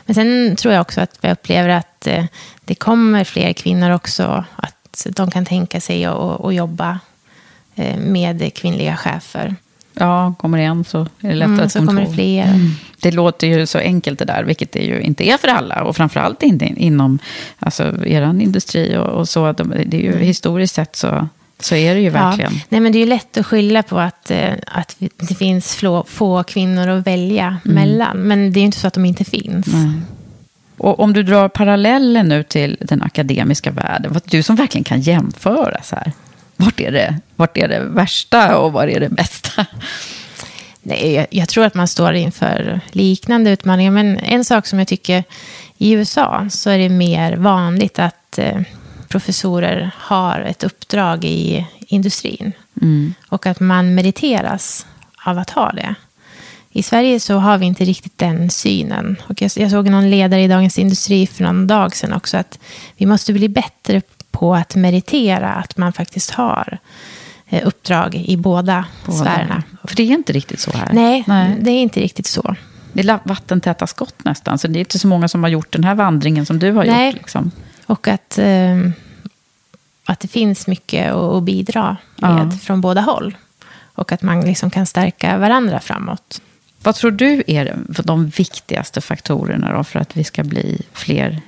men 0.07 0.15
sen 0.15 0.57
tror 0.57 0.75
jag 0.75 0.81
också 0.81 1.01
att 1.01 1.19
jag 1.21 1.33
upplever 1.33 1.69
att 1.69 2.07
eh, 2.07 2.25
det 2.65 2.75
kommer 2.75 3.25
fler 3.25 3.53
kvinnor 3.53 3.91
också. 3.91 4.45
Att 4.57 5.07
de 5.11 5.31
kan 5.31 5.45
tänka 5.45 5.81
sig 5.81 6.05
att 6.05 6.55
jobba 6.55 6.99
eh, 7.75 7.97
med 7.97 8.55
kvinnliga 8.55 8.97
chefer. 8.97 9.55
Ja, 9.95 10.35
kommer 10.39 10.59
det 10.59 10.65
en 10.65 10.85
så 10.85 11.01
är 11.01 11.07
det 11.21 11.35
lättare 11.35 11.55
Mm, 11.55 11.67
att 11.67 11.73
så 11.73 11.87
kommer 11.87 12.07
det 12.07 12.13
fler. 12.15 12.61
Det 13.01 13.11
låter 13.11 13.47
ju 13.47 13.67
så 13.67 13.79
enkelt 13.79 14.19
det 14.19 14.25
där, 14.25 14.45
vilket 14.45 14.73
det 14.73 14.81
ju 14.81 15.01
inte 15.01 15.29
är 15.29 15.37
för 15.39 15.49
alla. 15.49 15.83
Och 15.83 15.97
framförallt 15.97 16.43
inte 16.43 16.65
inom 16.65 17.19
alltså, 17.59 18.07
er 18.07 18.41
industri 18.41 18.97
och, 18.97 19.07
och 19.07 19.29
så. 19.29 19.53
De- 19.53 19.75
Det 19.87 19.97
är 19.97 20.03
ju, 20.03 20.19
historiskt 20.19 20.75
sett 20.75 20.97
så, 20.97 21.29
så 21.61 21.75
är 21.75 21.95
det 21.95 22.01
ju 22.01 22.11
verkligen. 22.11 22.53
Ja. 22.55 22.61
Nej, 22.69 22.81
men 22.81 22.93
det 22.93 22.99
är 22.99 23.01
ju 23.01 23.07
lätt 23.07 23.37
att 23.37 23.47
skylla 23.47 23.83
på 23.83 23.99
att, 23.99 24.31
eh, 24.31 24.53
att 24.67 24.97
det 25.17 25.35
finns 25.35 25.77
få, 25.77 26.05
få 26.09 26.43
kvinnor 26.43 26.89
att 26.89 27.07
välja 27.07 27.57
mellan. 27.63 28.17
Men 28.17 28.53
det 28.53 28.59
är 28.59 28.61
ju 28.61 28.67
inte 28.67 28.79
så 28.79 28.87
att 28.87 28.95
de 28.95 29.05
inte 29.05 29.25
finns. 29.25 29.67
Och 30.77 31.01
om 31.01 31.13
du 31.13 31.23
drar 31.23 31.49
parallellen 31.49 32.29
nu 32.29 32.43
till 32.43 32.77
den 32.81 33.03
akademiska 33.03 33.71
världen, 33.71 34.21
du 34.25 34.43
som 34.43 34.57
verkligen 34.57 34.85
kan 34.85 35.01
jämföra 35.01 35.83
så 35.83 35.97
här. 35.97 36.13
Vart 36.57 36.81
är 36.81 36.93
det, 36.93 37.19
vart 37.37 37.57
är 37.57 37.69
det 37.69 37.81
värsta 37.81 38.59
och 38.59 38.73
var 38.73 38.87
är 38.87 39.01
det 39.01 39.09
bästa? 39.09 39.67
Nej, 40.83 41.13
jag, 41.13 41.27
jag 41.31 41.49
tror 41.49 41.65
att 41.65 41.75
man 41.75 41.89
står 41.89 42.15
inför 42.15 42.81
liknande 42.93 43.51
utmaningar. 43.51 43.91
Men 43.91 44.19
en 44.19 44.45
sak 44.45 44.67
som 44.67 44.79
jag 44.79 44.89
tycker 44.89 45.25
i 45.79 45.93
USA 45.93 46.47
så 46.51 46.71
är 46.71 46.79
det 46.79 46.89
mer 46.89 47.37
vanligt 47.37 47.99
att 47.99 48.39
eh, 48.39 48.61
professorer 49.11 49.91
har 49.97 50.41
ett 50.41 50.65
uppdrag 50.65 51.25
i 51.25 51.67
industrin. 51.79 52.53
Och 53.29 53.47
att 53.47 53.61
man 53.61 53.95
meriteras 53.95 54.87
av 55.25 55.39
att 55.39 55.51
ha 55.51 55.73
det. 55.73 55.95
I 56.73 56.83
Sverige 56.83 57.21
så 57.21 57.37
har 57.37 57.59
vi 57.59 57.67
inte 57.67 57.85
riktigt 57.85 58.19
den 58.19 58.51
synen. 58.51 59.17
Och 59.29 59.43
jag, 59.43 59.51
jag 59.55 59.71
såg 59.71 59.89
någon 59.89 60.11
ledare 60.11 60.43
i 60.43 60.49
Dagens 60.49 60.79
Industri 60.79 61.27
för 61.27 61.45
någon 61.45 61.67
dag 61.67 61.97
sedan 61.97 62.13
också. 62.13 62.37
Att 62.37 62.59
vi 62.97 63.07
måste 63.07 63.33
bli 63.33 63.49
bättre 63.49 64.03
på 64.31 64.55
att 64.55 64.75
meritera 64.75 65.49
att 65.49 65.77
man 65.77 65.93
faktiskt 65.93 66.31
har 66.31 66.79
eh, 67.49 67.67
uppdrag 67.67 68.15
i 68.15 68.37
båda, 68.37 68.85
sfärerna. 69.03 69.63
För 69.85 69.97
det 69.97 70.03
är 70.03 70.07
inte 70.07 70.33
riktigt 70.33 70.61
så 70.61 70.71
här. 70.71 70.89
Nej, 70.93 71.25
Nej. 71.27 71.57
det 71.61 71.71
är 71.71 71.83
inte 71.83 72.01
riktigt 72.01 72.27
så. 72.27 72.57
Det 72.93 73.09
är 73.09 73.19
vattentäta 73.25 73.87
skott 73.87 74.25
nästan. 74.25 74.59
Så 74.59 74.69
det 74.69 74.79
är 74.79 74.81
inte 74.81 74.99
så 74.99 75.09
många 75.09 75.29
som 75.29 75.43
har 75.43 75.51
gjort 75.51 75.73
den 75.73 75.85
här 75.85 75.95
vandringen 75.95 76.47
som 76.47 76.59
du 76.59 76.73
har 76.73 76.85
Nej. 76.85 77.07
gjort. 77.07 77.17
Liksom. 77.17 77.51
Och 77.91 78.09
att, 78.09 78.39
eh, 78.39 78.79
att 80.05 80.21
det 80.21 80.29
finns 80.29 80.67
mycket 80.67 81.13
att, 81.13 81.43
bidra 81.43 81.97
med 82.17 82.47
Ja. 82.53 82.59
från 82.63 82.81
båda 82.81 83.01
håll. 83.01 83.37
Och 83.95 84.13
att 84.13 84.23
man 84.23 84.41
liksom 84.41 84.71
kan 84.71 84.87
stärka 84.87 85.39
varandra 85.39 85.81
framåt. 85.81 86.43
Vad 86.83 86.95
tror 86.95 87.11
du 87.11 87.43
är 87.47 87.77
de 87.89 88.29
viktigaste 88.29 89.01
faktorerna 89.01 89.85
för 89.85 89.99
att 90.01 90.17
vi 90.17 90.25
ska 90.25 90.45
bli 90.45 90.83
fler 90.93 91.41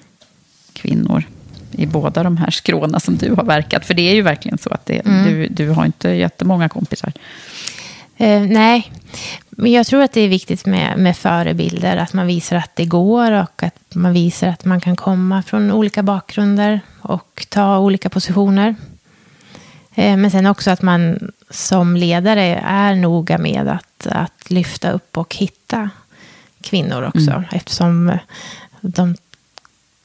kvinnor 0.73 1.25
i 1.73 1.87
båda 1.87 2.23
de 2.23 2.37
här 2.37 2.51
skråna 2.51 3.01
som 3.01 3.17
du 3.17 3.35
har 3.35 3.45
verkat? 3.45 3.85
För 3.87 3.95
det 3.95 4.03
är 4.11 4.15
ju 4.15 4.23
verkligen 4.23 4.59
så 4.59 4.71
att 4.71 4.87
det, 4.87 5.07
Mm. 5.07 5.25
du, 5.25 5.47
du 5.49 5.69
har 5.71 5.85
inte 5.87 6.09
jättemånga 6.11 6.69
kompisar. 6.69 7.13
Eh, 8.17 8.43
nej, 8.43 8.93
men 9.57 9.73
jag 9.73 9.87
tror 9.87 10.03
att 10.03 10.13
det 10.13 10.21
är 10.21 10.29
viktigt 10.29 10.67
med, 10.67 10.99
med 10.99 11.17
förebilder. 11.17 11.97
Att 11.97 12.13
man 12.13 12.27
visar 12.27 12.57
att 12.57 12.77
det 12.77 12.85
går 12.85 13.33
och 13.33 13.63
att 13.63 13.95
man 13.95 14.13
visar 14.13 14.49
att 14.49 14.65
man 14.65 14.81
kan 14.81 14.97
komma 14.97 15.43
från 15.43 15.71
olika 15.71 16.03
bakgrunder 16.03 16.81
och 17.01 17.47
ta 17.49 17.79
olika 17.79 18.11
positioner. 18.11 18.75
Eh, 19.95 20.17
men 20.17 20.31
sen 20.31 20.47
också 20.47 20.71
att 20.71 20.83
man 20.83 21.33
som 21.51 21.97
ledare 21.97 22.63
är 22.65 22.95
noga 22.95 23.39
med 23.39 23.69
att, 23.69 24.07
att 24.07 24.51
lyfta 24.51 24.91
upp 24.91 25.17
och 25.17 25.35
hitta 25.35 25.91
kvinnor 26.61 27.03
också. 27.03 27.45
Eftersom 27.53 28.19
de 28.81 29.17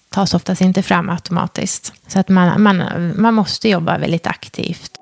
tas 0.09 0.33
oftast 0.33 0.61
inte 0.61 0.83
fram 0.83 1.09
automatiskt. 1.09 1.93
Så 2.07 2.19
att 2.19 2.29
man, 2.29 2.61
man, 2.61 2.83
man 3.15 3.33
måste 3.33 3.69
jobba 3.69 3.97
väldigt 3.97 4.27
aktivt. 4.27 4.96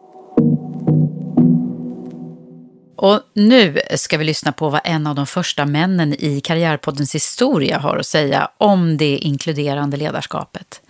Och 2.96 3.22
nu 3.34 3.80
ska 3.96 4.18
vi 4.18 4.26
lyssna 4.26 4.52
på 4.52 4.70
vad 4.70 4.82
en 4.84 5.08
av 5.08 5.16
de 5.16 5.26
första 5.26 5.66
männen 5.66 6.14
i 6.14 6.42
Karriärpoddens 6.42 7.16
historia 7.16 7.80
har 7.80 7.98
att 7.98 8.06
säga 8.06 8.50
om 8.58 8.98
det 8.98 9.18
inkluderande 9.18 9.98
ledarskapet. 9.98 10.82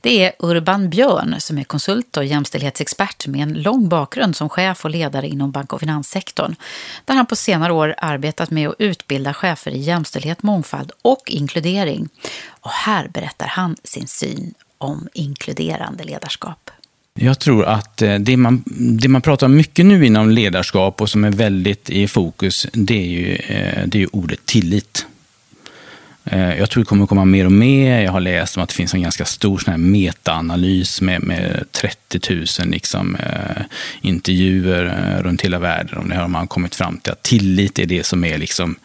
Det 0.00 0.24
är 0.24 0.32
Urban 0.38 0.90
Björn 0.90 1.34
som 1.38 1.58
är 1.58 1.64
konsult 1.64 2.16
och 2.16 2.24
jämställdhetsexpert 2.24 3.26
med 3.26 3.42
en 3.42 3.62
lång 3.62 3.88
bakgrund 3.88 4.36
som 4.36 4.48
chef 4.48 4.84
och 4.84 4.90
ledare 4.90 5.28
inom 5.28 5.50
bank 5.50 5.72
och 5.72 5.80
finanssektorn. 5.80 6.54
Där 7.04 7.14
han 7.14 7.26
på 7.26 7.36
senare 7.36 7.72
år 7.72 7.94
arbetat 7.98 8.50
med 8.50 8.68
att 8.68 8.74
utbilda 8.78 9.34
chefer 9.34 9.70
i 9.70 9.78
jämställdhet, 9.78 10.42
mångfald 10.42 10.92
och 11.02 11.30
inkludering. 11.30 12.08
Och 12.48 12.70
här 12.70 13.08
berättar 13.08 13.46
han 13.46 13.76
sin 13.84 14.08
syn 14.08 14.54
om 14.78 15.08
inkluderande 15.12 16.04
ledarskap. 16.04 16.70
Jag 17.18 17.38
tror 17.38 17.64
att 17.64 18.02
eh, 18.02 18.14
det 18.14 18.36
man, 18.36 18.62
det 19.00 19.08
man 19.08 19.22
pratar 19.22 19.48
mycket 19.48 19.86
nu 19.86 20.06
inom 20.06 20.30
ledarskap 20.30 21.00
och 21.00 21.10
som 21.10 21.24
är 21.24 21.30
väldigt 21.30 21.90
i 21.90 22.08
fokus, 22.08 22.66
det 22.72 22.98
är 22.98 23.06
ju, 23.06 23.34
eh, 23.34 23.86
det 23.86 23.98
är 23.98 24.00
ju 24.00 24.08
ordet 24.12 24.46
tillit. 24.46 25.06
Eh, 26.24 26.58
jag 26.58 26.70
tror 26.70 26.82
det 26.82 26.86
kommer 26.86 27.06
komma 27.06 27.24
mer 27.24 27.44
och 27.44 27.52
mer. 27.52 28.00
Jag 28.00 28.12
har 28.12 28.20
läst 28.20 28.56
om 28.56 28.62
att 28.62 28.68
det 28.68 28.74
finns 28.74 28.94
en 28.94 29.02
ganska 29.02 29.24
stor 29.24 29.58
sån 29.58 29.70
här 29.70 29.78
metaanalys 29.78 31.00
med, 31.00 31.22
med 31.22 31.64
30 31.72 32.34
000 32.34 32.68
liksom, 32.68 33.16
eh, 33.16 33.62
intervjuer 34.00 35.22
runt 35.22 35.42
hela 35.42 35.58
världen. 35.58 35.98
Och 35.98 36.08
där 36.08 36.16
har 36.16 36.28
man 36.28 36.46
kommit 36.46 36.74
fram 36.74 36.96
till 36.96 37.12
att 37.12 37.22
tillit 37.22 37.78
är 37.78 37.86
det 37.86 38.06
som 38.06 38.24
är 38.24 38.38
liksom, 38.38 38.76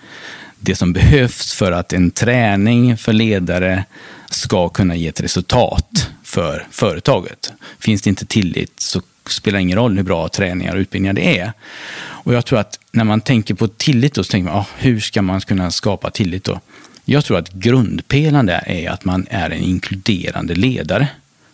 det 0.59 0.75
som 0.75 0.93
behövs 0.93 1.53
för 1.53 1.71
att 1.71 1.93
en 1.93 2.11
träning 2.11 2.97
för 2.97 3.13
ledare 3.13 3.85
ska 4.29 4.69
kunna 4.69 4.95
ge 4.95 5.07
ett 5.07 5.21
resultat 5.21 6.09
för 6.31 6.67
företaget. 6.71 7.53
Finns 7.79 8.01
det 8.01 8.09
inte 8.09 8.25
tillit 8.25 8.79
så 8.79 9.01
spelar 9.29 9.59
ingen 9.59 9.77
roll 9.77 9.97
hur 9.97 10.03
bra 10.03 10.29
träningar 10.29 10.75
och 10.75 10.79
utbildningar 10.79 11.13
det 11.13 11.39
är. 11.39 11.53
Och 11.99 12.33
jag 12.33 12.45
tror 12.45 12.59
att 12.59 12.79
när 12.91 13.03
man 13.03 13.21
tänker 13.21 13.53
på 13.53 13.67
tillit 13.67 14.13
då, 14.13 14.23
så 14.23 14.31
tänker 14.31 14.51
man, 14.51 14.59
ah, 14.59 14.67
hur 14.77 14.99
ska 14.99 15.21
man 15.21 15.41
kunna 15.41 15.71
skapa 15.71 16.11
tillit 16.11 16.43
då? 16.43 16.59
Jag 17.05 17.25
tror 17.25 17.37
att 17.37 17.53
grundpelaren 17.53 18.45
där 18.45 18.63
är 18.67 18.89
att 18.89 19.05
man 19.05 19.27
är 19.29 19.49
en 19.49 19.61
inkluderande 19.63 20.55
ledare 20.55 21.07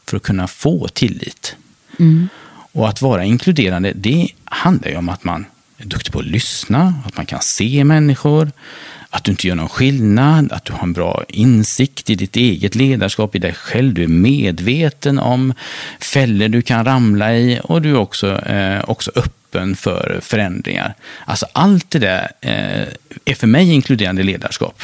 för 0.05 0.17
att 0.17 0.23
kunna 0.23 0.47
få 0.47 0.87
tillit. 0.87 1.55
Mm. 1.99 2.29
Och 2.71 2.89
att 2.89 3.01
vara 3.01 3.25
inkluderande, 3.25 3.93
det 3.95 4.27
handlar 4.43 4.89
ju 4.89 4.97
om 4.97 5.09
att 5.09 5.23
man 5.23 5.45
är 5.77 5.85
duktig 5.85 6.13
på 6.13 6.19
att 6.19 6.25
lyssna, 6.25 6.93
att 7.05 7.17
man 7.17 7.25
kan 7.25 7.41
se 7.41 7.83
människor, 7.83 8.51
att 9.17 9.23
du 9.23 9.31
inte 9.31 9.47
gör 9.47 9.55
någon 9.55 9.69
skillnad, 9.69 10.51
att 10.51 10.65
du 10.65 10.73
har 10.73 10.83
en 10.83 10.93
bra 10.93 11.23
insikt 11.27 12.09
i 12.09 12.15
ditt 12.15 12.35
eget 12.35 12.75
ledarskap, 12.75 13.35
i 13.35 13.39
dig 13.39 13.53
själv. 13.53 13.93
Du 13.93 14.03
är 14.03 14.07
medveten 14.07 15.19
om 15.19 15.53
fällor 15.99 16.47
du 16.47 16.61
kan 16.61 16.85
ramla 16.85 17.35
i 17.35 17.59
och 17.63 17.81
du 17.81 17.89
är 17.89 17.97
också, 17.97 18.45
eh, 18.45 18.89
också 18.89 19.11
öppen 19.15 19.75
för 19.75 20.19
förändringar. 20.23 20.93
Alltså 21.25 21.45
allt 21.53 21.89
det 21.89 21.99
där 21.99 22.31
eh, 22.41 22.87
är 23.25 23.35
för 23.35 23.47
mig 23.47 23.73
inkluderande 23.73 24.23
ledarskap. 24.23 24.83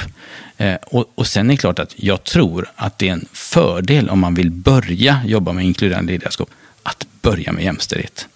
Eh, 0.58 0.76
och, 0.76 1.12
och 1.16 1.28
sen 1.28 1.50
är 1.50 1.54
det 1.54 1.58
klart 1.58 1.80
att 1.80 1.94
jag 1.96 2.24
tror 2.24 2.72
att 2.76 3.00
det 3.00 3.10
är 3.10 3.14
en 3.14 3.26
fördel 3.34 4.10
om 4.10 4.20
man 4.20 4.36
vill 4.36 4.52
börja 4.52 5.22
jobba 5.26 5.54
med 5.54 5.66
inkluderande 5.66 6.12
ledarskap, 6.12 6.50
att 6.84 7.08
börja 7.22 7.52
med 7.52 7.64
jämställdhet. 7.64 8.28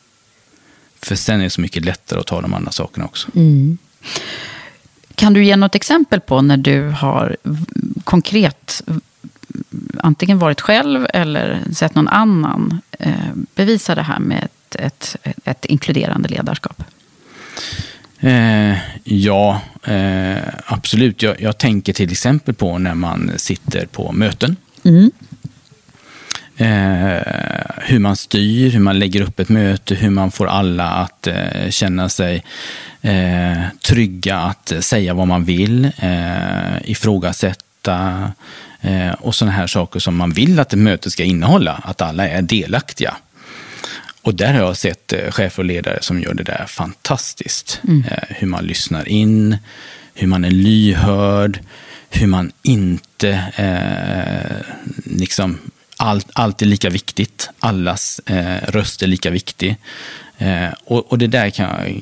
För 1.01 1.16
sen 1.16 1.39
är 1.39 1.44
det 1.44 1.50
så 1.50 1.62
mycket 1.62 1.86
lättare 1.86 2.20
att 2.20 2.27
ta 2.27 2.42
de 2.42 2.54
andra 2.54 2.72
sakerna 2.72 3.06
också. 3.06 3.27
Mm. 3.36 3.77
Kan 5.18 5.34
du 5.34 5.46
ge 5.46 5.56
något 5.56 5.76
exempel 5.76 6.20
på 6.20 6.42
när 6.42 6.58
du 6.58 6.90
har 6.90 7.38
konkret 8.04 8.84
antingen 9.98 10.40
varit 10.40 10.62
själv 10.62 11.08
eller 11.14 11.62
sett 11.74 11.96
någon 11.96 12.08
annan 12.08 12.82
eh, 13.00 13.12
bevisa 13.56 13.96
det 13.96 14.02
här 14.02 14.20
med 14.20 14.44
ett, 14.44 14.76
ett, 14.76 15.16
ett 15.44 15.66
inkluderande 15.66 16.30
ledarskap? 16.30 16.84
Eh, 18.20 18.78
ja, 19.04 19.62
eh, 19.84 20.38
absolut. 20.66 21.22
Jag, 21.22 21.42
jag, 21.42 21.58
tänker 21.58 21.94
till 21.94 22.12
exempel 22.12 22.54
på 22.54 22.78
när 22.78 22.96
man 22.96 23.32
sitter 23.38 23.86
på 23.86 24.12
möten. 24.12 24.56
Mm. 24.84 25.12
Eh, 26.58 27.22
hur 27.78 28.00
man 28.00 28.16
styr, 28.16 28.70
hur 28.70 28.80
man 28.80 29.00
lägger 29.00 29.22
upp 29.22 29.40
ett 29.40 29.50
möte, 29.50 29.96
hur 29.96 30.10
man 30.10 30.32
får 30.32 30.48
alla 30.48 30.90
att 30.90 31.28
eh, 31.28 31.70
känna 31.70 32.10
sig 32.10 32.44
eh, 33.02 33.62
trygga 33.88 34.38
att 34.38 34.74
säga 34.80 35.14
vad 35.14 35.28
man 35.28 35.44
vill, 35.44 35.86
eh, 35.86 36.90
ifrågasätta 36.92 38.32
eh, 38.82 39.12
och 39.12 39.36
sådana 39.36 39.52
här 39.52 39.68
saker 39.68 40.00
som 40.00 40.16
man 40.16 40.32
vill 40.32 40.60
att 40.60 40.74
ett 40.74 40.80
möte 40.80 41.12
ska 41.12 41.24
innehålla, 41.24 41.82
att 41.84 42.02
alla 42.02 42.28
är 42.28 42.42
delaktiga. 42.42 43.16
Och 44.22 44.36
där 44.36 44.54
har 44.54 44.60
jag 44.60 44.78
sett 44.78 45.14
eh, 45.14 45.32
chefer 45.32 45.60
och 45.60 45.66
ledare 45.66 45.98
som 46.02 46.22
gör 46.22 46.34
det 46.34 46.44
där 46.44 46.66
fantastiskt. 46.68 47.82
Mm. 47.88 48.04
Hur 48.30 48.48
man 48.48 48.66
lyssnar 48.66 49.10
in, 49.10 49.58
hur 50.14 50.28
man 50.28 50.46
är 50.46 50.52
lyhörd, 50.52 51.60
hur 52.10 52.28
man 52.28 52.52
inte 52.64 53.30
eh, 53.56 54.76
liksom 55.06 55.58
allt, 55.98 56.27
allt 56.34 56.62
är 56.62 56.66
lika 56.66 56.89
viktigt. 56.89 57.50
Allas 57.60 58.22
eh, 58.25 58.72
röst 58.72 59.01
är 59.01 59.08
lika 59.08 59.30
viktig. 59.30 59.75
Eh, 60.38 60.70
och, 60.86 61.12
och, 61.12 61.18
det 61.18 61.27
där 61.27 61.50
kan 61.50 61.66
jag, 61.66 62.01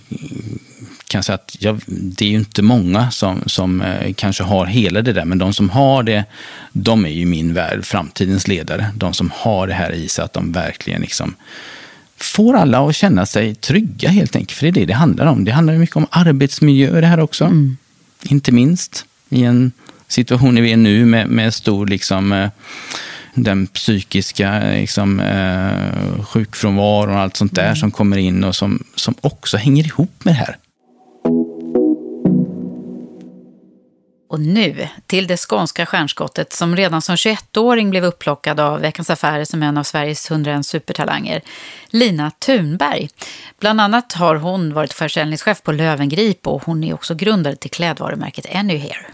kan 1.07 1.23
säga 1.23 1.35
att 1.35 1.55
jag, 1.59 1.81
det 1.87 2.25
är 2.25 2.29
ju 2.29 2.35
inte 2.35 2.61
många 2.61 3.11
som, 3.11 3.43
som 3.45 3.81
eh, 3.81 4.13
kanske 4.13 4.43
har 4.43 4.65
hela 4.65 5.01
det 5.01 5.13
där, 5.13 5.25
men 5.25 5.37
de 5.37 5.53
som 5.53 5.69
har 5.69 6.03
det, 6.03 6.25
de 6.71 7.05
är 7.05 7.09
ju 7.09 7.25
min 7.25 7.53
värld, 7.53 7.85
framtidens 7.85 8.47
ledare. 8.47 8.91
De 8.95 9.13
som 9.13 9.31
har 9.35 9.67
det 9.67 9.73
här 9.73 9.91
i 9.91 10.07
sig, 10.07 10.25
att 10.25 10.33
de 10.33 10.51
verkligen 10.51 11.01
liksom 11.01 11.35
får 12.17 12.55
alla 12.55 12.89
att 12.89 12.95
känna 12.95 13.25
sig 13.25 13.55
trygga 13.55 14.09
helt 14.09 14.35
enkelt. 14.35 14.57
För 14.57 14.65
det 14.65 14.69
är 14.69 14.71
det 14.71 14.85
det 14.85 14.93
handlar 14.93 15.25
om. 15.25 15.45
Det 15.45 15.51
handlar 15.51 15.73
mycket 15.73 15.95
om 15.95 16.07
arbetsmiljö 16.09 17.01
det 17.01 17.07
här 17.07 17.19
också. 17.19 17.43
Mm. 17.43 17.77
Inte 18.23 18.51
minst 18.51 19.05
i 19.29 19.43
en 19.43 19.71
situation 20.07 20.61
vi 20.61 20.71
är 20.71 20.77
nu 20.77 21.05
med, 21.05 21.29
med 21.29 21.53
stor 21.53 21.87
liksom, 21.87 22.31
eh, 22.31 22.49
den 23.35 23.67
psykiska 23.67 24.59
liksom, 24.59 25.19
eh, 25.19 26.25
sjukfrånvaron 26.25 27.15
och 27.15 27.21
allt 27.21 27.37
sånt 27.37 27.55
där 27.55 27.63
mm. 27.63 27.75
som 27.75 27.91
kommer 27.91 28.17
in 28.17 28.43
och 28.43 28.55
som, 28.55 28.83
som 28.95 29.15
också 29.21 29.57
hänger 29.57 29.85
ihop 29.85 30.25
med 30.25 30.33
det 30.33 30.37
här. 30.37 30.57
Och 34.29 34.39
nu 34.41 34.87
till 35.05 35.27
det 35.27 35.37
skånska 35.37 35.85
stjärnskottet 35.85 36.53
som 36.53 36.75
redan 36.75 37.01
som 37.01 37.15
21-åring 37.15 37.89
blev 37.89 38.05
upplockad 38.05 38.59
av 38.59 38.79
Veckans 38.79 39.09
Affärer 39.09 39.45
som 39.45 39.63
en 39.63 39.77
av 39.77 39.83
Sveriges 39.83 40.31
101 40.31 40.65
supertalanger. 40.65 41.41
Lina 41.89 42.31
Thunberg. 42.31 43.09
Bland 43.59 43.81
annat 43.81 44.13
har 44.13 44.35
hon 44.35 44.73
varit 44.73 44.93
försäljningschef 44.93 45.63
på 45.63 45.71
Lövengrip 45.71 46.47
och 46.47 46.63
hon 46.63 46.83
är 46.83 46.93
också 46.93 47.15
grundare 47.15 47.55
till 47.55 47.71
klädvarumärket 47.71 48.55
Anyhair. 48.55 49.07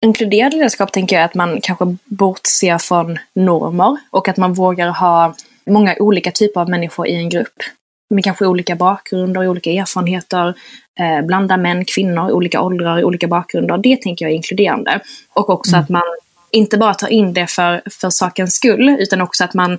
Inkluderande 0.00 0.56
ledarskap 0.56 0.92
tänker 0.92 1.16
jag 1.16 1.24
att 1.24 1.34
man 1.34 1.60
kanske 1.60 1.96
bortser 2.04 2.78
från 2.78 3.18
normer 3.34 3.96
och 4.10 4.28
att 4.28 4.36
man 4.36 4.52
vågar 4.52 4.88
ha 4.88 5.34
många 5.66 5.94
olika 5.98 6.30
typer 6.30 6.60
av 6.60 6.70
människor 6.70 7.06
i 7.06 7.14
en 7.14 7.28
grupp. 7.28 7.62
Med 8.10 8.24
kanske 8.24 8.46
olika 8.46 8.76
bakgrunder, 8.76 9.48
olika 9.48 9.70
erfarenheter, 9.70 10.54
eh, 11.00 11.26
blanda 11.26 11.56
män, 11.56 11.84
kvinnor, 11.84 12.30
olika 12.30 12.60
åldrar, 12.60 13.04
olika 13.04 13.28
bakgrunder. 13.28 13.78
Det 13.78 13.96
tänker 13.96 14.24
jag 14.24 14.32
är 14.32 14.36
inkluderande. 14.36 15.00
Och 15.34 15.50
också 15.50 15.72
mm. 15.72 15.82
att 15.82 15.88
man 15.88 16.02
inte 16.50 16.78
bara 16.78 16.94
tar 16.94 17.08
in 17.08 17.32
det 17.32 17.46
för, 17.46 17.82
för 17.90 18.10
sakens 18.10 18.54
skull, 18.54 18.96
utan 18.98 19.20
också 19.20 19.44
att 19.44 19.54
man 19.54 19.72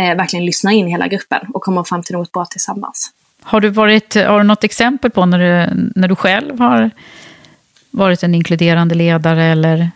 eh, 0.00 0.16
verkligen 0.16 0.46
lyssnar 0.46 0.72
in 0.72 0.86
hela 0.86 1.08
gruppen 1.08 1.40
och 1.54 1.62
kommer 1.62 1.84
fram 1.84 2.02
till 2.02 2.16
något 2.16 2.32
bra 2.32 2.44
tillsammans. 2.44 3.10
Har 3.42 3.60
du, 3.60 3.68
varit, 3.68 4.14
har 4.14 4.38
du 4.38 4.44
något 4.44 4.64
exempel 4.64 5.10
på 5.10 5.26
när 5.26 5.38
du, 5.38 5.74
när 5.94 6.08
du 6.08 6.16
själv 6.16 6.60
har 6.60 6.90
varit 7.92 8.22
en 8.22 8.34
inkluderande 8.34 8.94
ledare 8.94 9.44
eller 9.44 9.90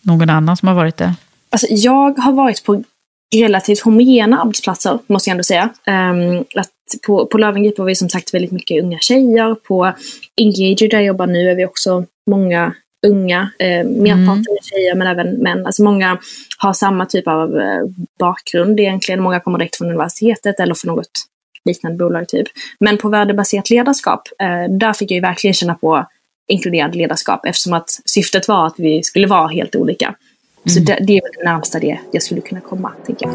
någon 0.00 0.30
annan 0.30 0.56
som 0.56 0.68
har 0.68 0.74
varit 0.74 0.96
det? 0.96 1.14
Alltså, 1.50 1.66
jag 1.70 2.18
har 2.18 2.32
varit 2.32 2.64
på 2.64 2.82
relativt 3.36 3.80
homogena 3.80 4.40
arbetsplatser, 4.40 4.98
måste 5.06 5.30
jag 5.30 5.32
ändå 5.32 5.44
säga. 5.44 5.70
Um, 5.86 6.44
att 6.54 6.70
på, 7.06 7.26
på 7.26 7.38
Löwengrip 7.38 7.78
var 7.78 7.86
vi 7.86 7.94
som 7.94 8.08
sagt 8.08 8.34
väldigt 8.34 8.52
mycket 8.52 8.84
unga 8.84 8.98
tjejer. 8.98 9.54
På 9.54 9.92
Engager 10.36 10.88
där 10.88 10.98
jag 10.98 11.06
jobbar 11.06 11.26
nu 11.26 11.50
är 11.50 11.54
vi 11.54 11.66
också 11.66 12.04
många 12.30 12.74
unga, 13.06 13.50
eh, 13.58 13.86
merparten 13.86 14.32
mm. 14.32 14.58
tjejer 14.62 14.94
men 14.94 15.06
även 15.06 15.28
män. 15.28 15.66
Alltså 15.66 15.82
många 15.82 16.18
har 16.58 16.72
samma 16.72 17.06
typ 17.06 17.28
av 17.28 17.58
eh, 17.58 17.82
bakgrund 18.18 18.80
egentligen. 18.80 19.22
Många 19.22 19.40
kommer 19.40 19.58
direkt 19.58 19.76
från 19.76 19.88
universitetet 19.88 20.60
eller 20.60 20.74
från 20.74 20.96
något 20.96 21.10
liknande 21.64 21.98
bolag 21.98 22.28
typ. 22.28 22.46
Men 22.80 22.98
på 22.98 23.08
värdebaserat 23.08 23.70
ledarskap, 23.70 24.22
eh, 24.42 24.76
där 24.76 24.92
fick 24.92 25.10
jag 25.10 25.16
ju 25.16 25.20
verkligen 25.20 25.54
känna 25.54 25.74
på 25.74 26.06
inkluderande 26.48 26.98
ledarskap 26.98 27.46
eftersom 27.46 27.72
att 27.72 27.90
syftet 28.04 28.48
var 28.48 28.66
att 28.66 28.74
vi 28.78 29.02
skulle 29.02 29.26
vara 29.26 29.48
helt 29.48 29.76
olika. 29.76 30.06
Mm. 30.06 30.16
Så 30.74 30.80
det, 30.80 30.98
det 31.06 31.16
är 31.16 31.22
väl 31.22 31.32
det 31.38 31.44
närmsta 31.44 31.78
det 31.78 31.98
jag 32.12 32.22
skulle 32.22 32.40
kunna 32.40 32.60
komma, 32.60 32.92
tänker 33.06 33.26
jag. 33.26 33.34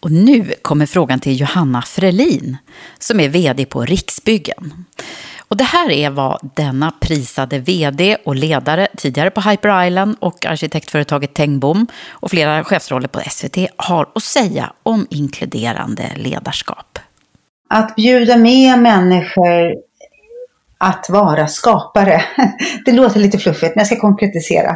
Och 0.00 0.10
nu 0.12 0.54
kommer 0.62 0.86
frågan 0.86 1.20
till 1.20 1.40
Johanna 1.40 1.82
Frelin, 1.82 2.56
som 2.98 3.20
är 3.20 3.28
vd 3.28 3.64
på 3.64 3.84
Riksbyggen. 3.84 4.84
Och 5.48 5.56
det 5.56 5.64
här 5.64 5.90
är 5.90 6.10
vad 6.10 6.50
denna 6.54 6.92
prisade 7.00 7.58
vd 7.58 8.16
och 8.24 8.36
ledare, 8.36 8.88
tidigare 8.96 9.30
på 9.30 9.40
Hyper 9.40 9.86
Island 9.86 10.16
och 10.20 10.46
arkitektföretaget 10.46 11.34
Tengbom 11.34 11.86
och 12.08 12.30
flera 12.30 12.64
chefsroller 12.64 13.08
på 13.08 13.20
SVT 13.30 13.56
har 13.76 14.08
att 14.14 14.22
säga 14.22 14.72
om 14.82 15.06
inkluderande 15.10 16.12
ledarskap. 16.16 16.98
Att 17.70 17.96
bjuda 17.96 18.36
med 18.36 18.78
människor 18.78 19.87
att 20.78 21.06
vara 21.08 21.46
skapare. 21.46 22.22
Det 22.84 22.92
låter 22.92 23.20
lite 23.20 23.38
fluffigt, 23.38 23.74
men 23.74 23.80
jag 23.80 23.86
ska 23.86 23.96
konkretisera. 23.96 24.70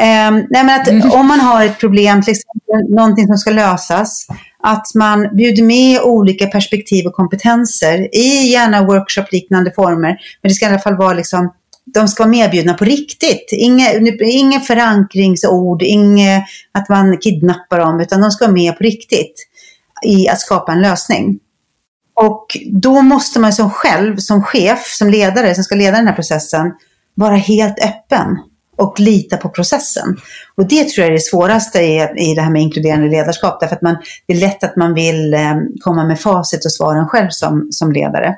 Eh, 0.00 0.30
nej, 0.30 0.64
men 0.64 0.80
att 0.80 0.88
mm. 0.88 1.10
Om 1.10 1.26
man 1.26 1.40
har 1.40 1.64
ett 1.64 1.78
problem, 1.78 2.22
till 2.22 2.32
exempel 2.32 2.94
någonting 2.96 3.26
som 3.26 3.38
ska 3.38 3.50
lösas, 3.50 4.26
att 4.62 4.94
man 4.94 5.36
bjuder 5.36 5.62
med 5.62 6.00
olika 6.00 6.46
perspektiv 6.46 7.06
och 7.06 7.12
kompetenser 7.12 8.16
i 8.16 8.52
gärna 8.52 8.84
workshop-liknande 8.84 9.72
former. 9.72 10.18
Men 10.42 10.48
det 10.48 10.54
ska 10.54 10.66
i 10.66 10.68
alla 10.68 10.78
fall 10.78 10.96
vara 10.96 11.14
liksom, 11.14 11.52
de 11.94 12.08
ska 12.08 12.22
vara 12.22 12.30
medbjudna 12.30 12.74
på 12.74 12.84
riktigt. 12.84 13.48
Inga, 13.52 13.92
inga 14.20 14.60
förankringsord, 14.60 15.82
inget 15.82 16.44
att 16.72 16.88
man 16.88 17.18
kidnappar 17.18 17.78
dem, 17.78 18.00
utan 18.00 18.20
de 18.20 18.30
ska 18.30 18.44
vara 18.44 18.54
med 18.54 18.78
på 18.78 18.84
riktigt 18.84 19.46
i 20.06 20.28
att 20.28 20.40
skapa 20.40 20.72
en 20.72 20.82
lösning. 20.82 21.38
Och 22.20 22.56
då 22.72 23.02
måste 23.02 23.40
man 23.40 23.52
som 23.52 23.70
själv, 23.70 24.16
som 24.16 24.42
chef, 24.42 24.86
som 24.86 25.10
ledare 25.10 25.54
som 25.54 25.64
ska 25.64 25.74
leda 25.74 25.96
den 25.96 26.06
här 26.06 26.14
processen, 26.14 26.72
vara 27.14 27.36
helt 27.36 27.84
öppen 27.84 28.38
och 28.76 29.00
lita 29.00 29.36
på 29.36 29.48
processen. 29.48 30.16
Och 30.54 30.68
det 30.68 30.88
tror 30.88 31.02
jag 31.02 31.08
är 31.08 31.12
det 31.12 31.20
svåraste 31.20 31.78
i, 31.78 32.08
i 32.16 32.34
det 32.34 32.40
här 32.40 32.50
med 32.50 32.62
inkluderande 32.62 33.08
ledarskap. 33.08 33.60
Därför 33.60 33.76
att 33.76 33.82
man, 33.82 33.96
det 34.26 34.34
är 34.34 34.40
lätt 34.40 34.64
att 34.64 34.76
man 34.76 34.94
vill 34.94 35.34
eh, 35.34 35.56
komma 35.80 36.04
med 36.04 36.20
facit 36.20 36.64
och 36.64 36.72
svaren 36.72 37.08
själv 37.08 37.28
som, 37.30 37.68
som 37.70 37.92
ledare. 37.92 38.34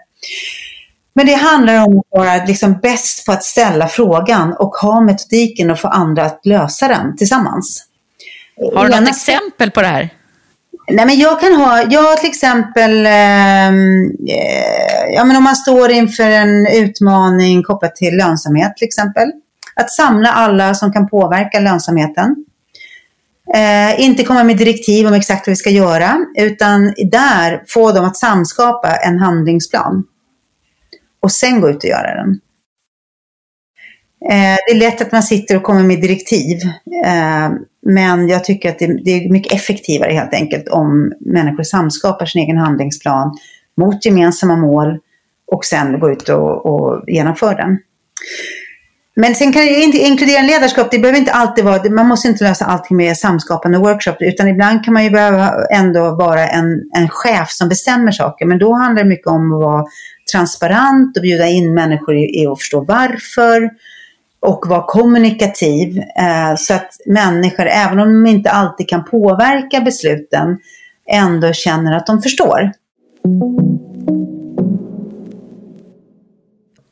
Men 1.15 1.27
det 1.27 1.35
handlar 1.35 1.87
om 1.87 1.99
att 1.99 2.19
vara 2.19 2.45
liksom 2.45 2.79
bäst 2.83 3.27
på 3.27 3.33
att 3.33 3.45
ställa 3.45 3.89
frågan 3.89 4.53
och 4.53 4.75
ha 4.77 5.01
metodiken 5.01 5.71
och 5.71 5.79
få 5.79 5.89
andra 5.89 6.25
att 6.25 6.47
lösa 6.47 6.89
den 6.89 7.17
tillsammans. 7.17 7.85
Har 8.75 8.89
du 8.89 9.01
något 9.01 9.09
exempel 9.09 9.71
på 9.71 9.81
det 9.83 9.89
här? 9.89 10.11
Nej, 10.91 11.07
men 11.07 11.19
jag 11.19 11.41
kan 11.41 11.53
ha, 11.53 11.83
jag 11.91 12.19
till 12.19 12.29
exempel, 12.29 13.07
ehm, 13.07 14.05
eh, 14.29 15.15
ja 15.15 15.25
men 15.25 15.37
om 15.37 15.45
man 15.45 15.57
står 15.57 15.91
inför 15.91 16.31
en 16.31 16.67
utmaning 16.67 17.63
kopplat 17.63 17.97
till 17.97 18.17
lönsamhet 18.17 18.77
till 18.77 18.87
exempel. 18.87 19.33
Att 19.75 19.91
samla 19.91 20.33
alla 20.33 20.75
som 20.75 20.93
kan 20.93 21.09
påverka 21.09 21.61
lönsamheten. 21.61 22.45
Eh, 23.55 24.01
inte 24.01 24.25
komma 24.25 24.45
med 24.45 24.57
direktiv 24.57 25.07
om 25.07 25.15
exakt 25.15 25.47
vad 25.47 25.53
vi 25.53 25.57
ska 25.57 25.71
göra, 25.71 26.17
utan 26.39 26.95
där 27.11 27.63
få 27.69 27.93
dem 27.93 28.05
att 28.05 28.17
samskapa 28.17 28.97
en 28.97 29.19
handlingsplan. 29.19 30.05
Och 31.21 31.33
sen 31.33 31.61
gå 31.61 31.71
ut 31.71 31.77
och 31.77 31.91
göra 31.91 32.15
den. 32.15 32.41
Eh, 34.25 34.57
det 34.67 34.73
är 34.73 34.79
lätt 34.79 35.01
att 35.01 35.13
man 35.13 35.23
sitter 35.23 35.57
och 35.57 35.63
kommer 35.63 35.83
med 35.83 36.01
direktiv. 36.01 36.57
Eh, 37.05 37.51
men 37.83 38.29
jag 38.29 38.45
tycker 38.45 38.69
att 38.69 38.79
det, 38.79 39.05
det, 39.05 39.11
är 39.11 39.31
mycket 39.31 39.53
effektivare 39.53 40.13
helt 40.13 40.35
enkelt 40.35 40.69
om 40.69 41.13
människor 41.21 41.63
samskapar 41.63 42.27
sin 42.27 42.43
egen 42.43 42.57
handlingsplan 42.57 43.39
mot 43.77 44.05
gemensamma 44.05 44.57
mål 44.57 44.99
och 45.53 45.65
sen 45.65 46.01
går 46.01 46.13
ut 46.13 46.29
och, 46.29 46.67
och 46.67 47.05
genomför 47.07 47.55
den. 47.55 47.79
Men 49.17 49.35
sen 49.35 49.53
kan 49.53 49.63
det 49.63 49.99
inkludera 49.99 50.43
ledarskap, 50.43 50.91
det 50.91 50.99
behöver 50.99 51.19
inte 51.19 51.33
alltid 51.33 51.65
vara, 51.65 51.91
man 51.91 52.09
måste 52.09 52.29
inte 52.29 52.45
lösa 52.45 52.65
allting 52.65 52.97
med 52.97 53.17
samskapande 53.17 53.79
workshop, 53.79 54.17
utan 54.21 54.49
ibland 54.49 54.85
kan 54.85 54.95
man 54.95 55.05
ju 55.05 55.11
behöva 55.11 55.67
ändå 55.73 56.15
vara 56.15 56.49
en, 56.49 56.91
en 56.97 57.09
chef 57.09 57.51
som 57.51 57.69
bestämmer 57.69 58.13
saker, 58.13 58.47
men 58.47 58.59
då 58.59 58.73
handlar 58.73 59.03
det 59.03 59.09
mycket 59.09 59.27
om 59.27 59.53
att 59.53 59.61
vara 59.61 59.85
transparent 60.33 61.17
och 61.17 61.23
bjuda 61.23 61.47
in 61.47 61.75
människor 61.75 62.17
i, 62.17 62.43
i 62.43 62.47
att 62.47 62.59
förstå 62.59 62.81
varför 62.81 63.71
och 64.41 64.67
vara 64.69 64.85
kommunikativ 64.87 65.99
eh, 65.99 66.57
så 66.57 66.75
att 66.75 66.91
människor, 67.07 67.67
även 67.67 67.99
om 67.99 68.25
de 68.25 68.31
inte 68.31 68.51
alltid 68.51 68.89
kan 68.89 69.05
påverka 69.05 69.81
besluten, 69.81 70.59
ändå 71.13 71.53
känner 71.53 71.97
att 71.97 72.07
de 72.07 72.23
förstår. 72.23 72.73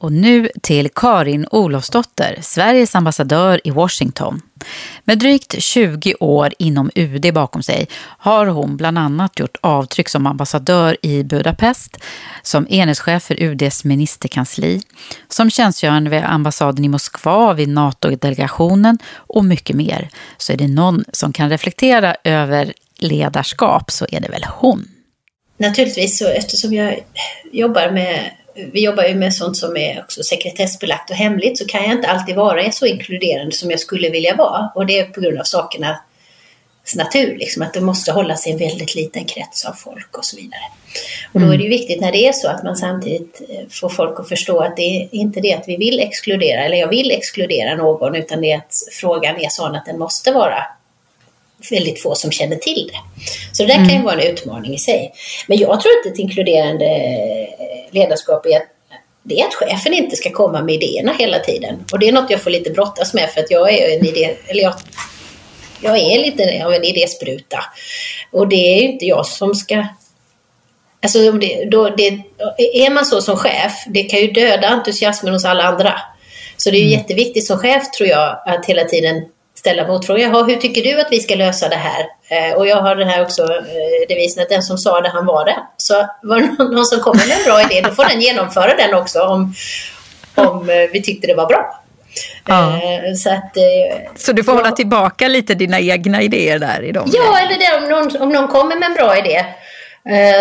Och 0.07 0.13
nu 0.13 0.49
till 0.63 0.89
Karin 0.95 1.47
Olofsdotter, 1.51 2.39
Sveriges 2.43 2.95
ambassadör 2.95 3.61
i 3.65 3.71
Washington. 3.71 4.41
Med 5.05 5.19
drygt 5.19 5.63
20 5.63 6.15
år 6.15 6.53
inom 6.59 6.91
UD 6.95 7.35
bakom 7.35 7.63
sig 7.63 7.89
har 8.01 8.47
hon 8.47 8.77
bland 8.77 8.99
annat 8.99 9.39
gjort 9.39 9.57
avtryck 9.61 10.09
som 10.09 10.27
ambassadör 10.27 10.97
i 11.03 11.23
Budapest, 11.23 11.97
som 12.43 12.67
enhetschef 12.71 13.23
för 13.23 13.43
UDs 13.43 13.85
ministerkansli, 13.85 14.81
som 15.29 15.51
tjänstgörande 15.51 16.11
vid 16.11 16.25
ambassaden 16.25 16.85
i 16.85 16.89
Moskva 16.89 17.53
vid 17.53 17.69
NATO-delegationen 17.69 18.99
och 19.17 19.45
mycket 19.45 19.77
mer. 19.77 20.09
Så 20.37 20.53
är 20.53 20.57
det 20.57 20.69
någon 20.69 21.05
som 21.13 21.33
kan 21.33 21.51
reflektera 21.51 22.17
över 22.25 22.73
ledarskap 22.99 23.91
så 23.91 24.07
är 24.09 24.21
det 24.21 24.29
väl 24.29 24.45
hon. 24.45 24.89
Naturligtvis 25.57 26.19
så 26.19 26.29
eftersom 26.29 26.73
jag 26.73 27.05
jobbar 27.53 27.91
med 27.91 28.31
vi 28.73 28.85
jobbar 28.85 29.05
ju 29.05 29.15
med 29.15 29.35
sånt 29.35 29.57
som 29.57 29.77
är 29.77 30.01
också 30.01 30.23
sekretessbelagt 30.23 31.11
och 31.11 31.17
hemligt, 31.17 31.59
så 31.59 31.67
kan 31.67 31.83
jag 31.83 31.93
inte 31.93 32.09
alltid 32.09 32.37
vara 32.37 32.73
så 32.73 32.87
inkluderande 32.87 33.53
som 33.53 33.71
jag 33.71 33.81
skulle 33.81 34.11
vilja 34.11 34.37
vara. 34.37 34.71
Och 34.75 34.87
det 34.87 34.99
är 34.99 35.05
på 35.05 35.21
grund 35.21 35.39
av 35.39 35.45
sakernas 35.45 35.99
natur, 36.97 37.37
liksom, 37.39 37.63
att 37.63 37.75
det 37.75 37.81
måste 37.81 38.13
hålla 38.13 38.37
sig 38.37 38.53
en 38.53 38.59
väldigt 38.59 38.95
liten 38.95 39.25
krets 39.25 39.65
av 39.65 39.73
folk 39.73 40.19
och 40.19 40.25
så 40.25 40.37
vidare. 40.37 40.61
Och 41.33 41.41
då 41.41 41.47
är 41.47 41.57
det 41.59 41.65
ju 41.65 41.69
viktigt 41.69 42.01
när 42.01 42.13
det 42.13 42.27
är 42.27 42.33
så 42.33 42.49
att 42.49 42.65
man 42.65 42.77
samtidigt 42.77 43.41
eh, 43.49 43.69
får 43.71 43.89
folk 43.89 44.21
att 44.21 44.29
förstå 44.29 44.61
att 44.61 44.77
det 44.77 44.83
är 44.83 45.09
inte 45.13 45.41
det 45.41 45.55
att 45.55 45.69
vi 45.69 45.77
vill 45.77 46.01
exkludera, 46.01 46.65
eller 46.65 46.77
jag 46.77 46.89
vill 46.89 47.11
exkludera 47.11 47.77
någon, 47.77 48.17
utan 48.17 48.41
det 48.41 48.53
är 48.53 48.57
att 48.57 48.75
frågan 48.93 49.37
är 49.37 49.49
sån 49.49 49.75
att 49.75 49.87
den 49.87 49.99
måste 49.99 50.33
vara 50.33 50.63
väldigt 51.71 52.03
få 52.03 52.15
som 52.15 52.31
känner 52.31 52.57
till 52.57 52.91
det. 52.93 52.99
Så 53.53 53.63
det 53.63 53.69
där 53.69 53.75
mm. 53.75 53.89
kan 53.89 53.99
ju 53.99 54.05
vara 54.05 54.23
en 54.23 54.33
utmaning 54.33 54.75
i 54.75 54.79
sig. 54.79 55.13
Men 55.47 55.59
jag 55.59 55.81
tror 55.81 55.95
inte 55.97 56.09
ett 56.09 56.19
inkluderande 56.19 56.87
ledarskap 57.91 58.47
är 58.47 58.57
att 58.57 58.67
det 59.23 59.41
är 59.41 59.47
att 59.47 59.55
chefen 59.55 59.95
inte 59.95 60.17
ska 60.17 60.31
komma 60.31 60.63
med 60.63 60.75
idéerna 60.75 61.13
hela 61.19 61.39
tiden. 61.39 61.85
Och 61.93 61.99
det 61.99 62.09
är 62.09 62.13
något 62.13 62.31
jag 62.31 62.43
får 62.43 62.51
lite 62.51 62.71
brottas 62.71 63.15
med 63.15 63.31
för 63.31 63.41
att 63.41 63.51
jag 63.51 63.73
är 63.73 63.99
en 63.99 64.07
idé, 64.07 64.37
eller 64.47 64.63
jag, 64.63 64.75
jag 65.81 65.99
är 65.99 66.19
lite 66.19 66.65
av 66.67 66.73
en 66.73 66.85
idéspruta. 66.85 67.59
Och 68.33 68.49
det 68.49 68.77
är 68.77 68.83
ju 68.83 68.89
inte 68.93 69.05
jag 69.05 69.27
som 69.27 69.55
ska 69.55 69.87
Alltså, 71.03 71.33
det, 71.33 71.65
då, 71.71 71.89
det, 71.89 72.23
är 72.59 72.91
man 72.91 73.07
så 73.07 73.23
som 73.23 73.37
chef, 73.37 73.73
det 73.87 74.03
kan 74.03 74.21
ju 74.21 74.27
döda 74.27 74.69
entusiasmen 74.69 75.33
hos 75.33 75.45
alla 75.45 75.63
andra. 75.65 76.01
Så 76.57 76.71
det 76.71 76.77
är 76.77 76.81
ju 76.81 76.87
mm. 76.87 76.99
jätteviktigt 76.99 77.47
som 77.47 77.59
chef 77.59 77.91
tror 77.91 78.09
jag 78.09 78.39
att 78.47 78.67
hela 78.67 78.85
tiden 78.85 79.25
ställa 79.67 79.87
motfrågor. 79.87 80.47
hur 80.47 80.57
tycker 80.57 80.83
du 80.83 81.01
att 81.01 81.09
vi 81.11 81.21
ska 81.21 81.35
lösa 81.35 81.69
det 81.69 81.77
här? 81.77 82.07
Eh, 82.29 82.57
och 82.57 82.67
jag 82.67 82.77
har 82.77 82.97
den 82.97 83.09
här 83.09 83.23
också 83.23 83.43
eh, 83.43 84.09
devisen 84.09 84.43
att 84.43 84.49
den 84.49 84.63
som 84.63 84.79
sa 84.79 85.01
det, 85.01 85.09
han 85.09 85.27
var 85.27 85.45
det. 85.45 85.57
Så 85.77 86.07
var 86.23 86.41
det 86.41 86.75
någon 86.75 86.87
som 86.87 87.01
kommer 87.01 87.29
med 87.29 87.37
en 87.37 87.45
bra 87.45 87.63
idé, 87.63 87.89
då 87.89 87.95
får 87.95 88.05
den 88.05 88.21
genomföra 88.21 88.77
den 88.77 88.95
också 88.95 89.23
om, 89.23 89.55
om 90.35 90.71
eh, 90.71 90.77
vi 90.93 91.03
tyckte 91.03 91.27
det 91.27 91.35
var 91.35 91.47
bra. 91.47 91.83
Ja. 92.47 92.81
Så, 93.17 93.31
att, 93.31 93.57
så 94.17 94.33
du 94.33 94.45
får 94.45 94.55
ja. 94.55 94.61
hålla 94.61 94.73
tillbaka 94.73 95.29
lite 95.29 95.55
dina 95.55 95.81
egna 95.81 96.23
idéer 96.23 96.59
där 96.59 96.83
i 96.83 96.93
dem? 96.93 97.11
Ja, 97.13 97.39
eller 97.39 97.59
det, 97.59 97.85
om, 97.85 97.89
någon, 97.91 98.23
om 98.23 98.29
någon 98.29 98.49
kommer 98.49 98.77
med 98.77 98.87
en 98.87 98.95
bra 98.95 99.19
idé 99.19 99.45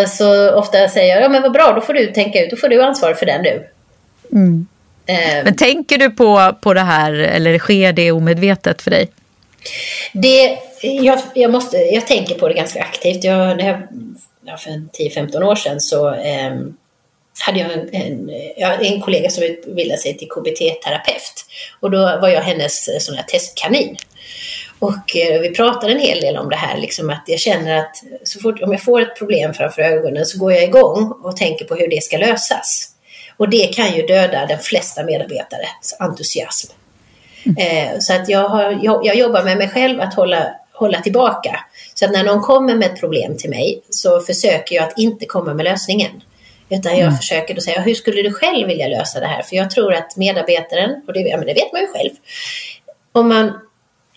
så 0.07 0.51
ofta 0.55 0.87
säger 0.87 1.15
jag, 1.15 1.23
ja 1.23 1.29
men 1.29 1.41
vad 1.41 1.51
bra, 1.51 1.73
då 1.75 1.81
får 1.81 1.93
du 1.93 2.11
tänka 2.11 2.43
ut, 2.43 2.49
då 2.49 2.57
får 2.57 2.67
du 2.67 2.83
ansvar 2.83 3.13
för 3.13 3.25
den 3.25 3.41
nu. 3.41 3.63
Mm. 4.31 4.67
Men 5.43 5.55
tänker 5.55 5.97
du 5.97 6.09
på, 6.09 6.55
på 6.61 6.73
det 6.73 6.81
här, 6.81 7.13
eller 7.13 7.59
sker 7.59 7.93
det 7.93 8.11
omedvetet 8.11 8.81
för 8.81 8.91
dig? 8.91 9.09
Det, 10.13 10.57
jag, 10.81 11.19
jag, 11.33 11.51
måste, 11.51 11.77
jag 11.77 12.07
tänker 12.07 12.35
på 12.35 12.47
det 12.47 12.53
ganska 12.53 12.81
aktivt. 12.81 13.23
Jag, 13.23 13.57
det 13.57 13.87
ja, 14.45 14.57
för 14.57 14.71
10-15 14.71 15.43
år 15.43 15.55
sedan 15.55 15.79
så 15.79 16.13
eh, 16.13 16.53
hade 17.45 17.59
jag 17.59 17.71
en, 17.71 17.89
en, 17.93 18.29
en 18.81 19.01
kollega 19.01 19.29
som 19.29 19.43
utbildade 19.43 20.01
sig 20.01 20.17
till 20.17 20.27
KBT-terapeut. 20.27 21.45
Och 21.79 21.91
då 21.91 21.97
var 21.97 22.29
jag 22.29 22.41
hennes 22.41 22.87
eh, 22.87 22.99
sån 22.99 23.15
här 23.15 23.23
testkanin. 23.23 23.97
Och 24.79 25.15
eh, 25.15 25.41
vi 25.41 25.49
pratade 25.49 25.93
en 25.93 25.99
hel 25.99 26.21
del 26.21 26.37
om 26.37 26.49
det 26.49 26.55
här, 26.55 26.77
liksom 26.77 27.09
att 27.09 27.23
jag 27.27 27.39
känner 27.39 27.77
att 27.77 28.03
så 28.23 28.39
fort 28.39 28.61
om 28.61 28.71
jag 28.71 28.83
får 28.83 29.01
ett 29.01 29.17
problem 29.17 29.53
framför 29.53 29.81
ögonen 29.81 30.25
så 30.25 30.39
går 30.39 30.53
jag 30.53 30.63
igång 30.63 31.13
och 31.23 31.37
tänker 31.37 31.65
på 31.65 31.75
hur 31.75 31.87
det 31.87 32.03
ska 32.03 32.17
lösas. 32.17 32.94
Och 33.37 33.49
det 33.49 33.73
kan 33.75 33.95
ju 33.95 34.05
döda 34.05 34.45
de 34.45 34.57
flesta 34.57 35.03
medarbetares 35.03 35.95
entusiasm. 35.99 36.71
Eh, 37.57 37.99
så 37.99 38.13
att 38.13 38.29
jag, 38.29 38.49
har, 38.49 38.79
jag, 38.83 39.05
jag, 39.05 39.15
jobbar 39.15 39.43
med 39.43 39.57
mig 39.57 39.69
själv 39.69 40.01
att 40.01 40.13
hålla, 40.13 40.55
hålla 40.73 41.01
tillbaka. 41.01 41.59
Så 41.93 42.05
att 42.05 42.11
när 42.11 42.23
någon 42.23 42.41
kommer 42.41 42.75
med 42.75 42.91
ett 42.91 42.99
problem 42.99 43.37
till 43.37 43.49
mig 43.49 43.81
så 43.89 44.19
försöker 44.19 44.75
jag 44.75 44.83
att 44.83 44.97
inte 44.97 45.25
komma 45.25 45.53
med 45.53 45.63
lösningen. 45.63 46.21
Utan 46.69 46.91
jag 46.91 47.01
mm. 47.01 47.17
försöker 47.17 47.53
då 47.55 47.61
säga, 47.61 47.81
hur 47.81 47.93
skulle 47.93 48.21
du 48.21 48.33
själv 48.33 48.67
vilja 48.67 48.87
lösa 48.87 49.19
det 49.19 49.25
här? 49.25 49.41
För 49.41 49.55
jag 49.55 49.71
tror 49.71 49.93
att 49.93 50.17
medarbetaren, 50.17 51.01
och 51.07 51.13
det, 51.13 51.19
ja, 51.19 51.37
men 51.37 51.45
det 51.45 51.53
vet 51.53 51.73
man 51.73 51.81
ju 51.81 51.87
själv, 51.87 52.11
om 53.11 53.27
man 53.27 53.59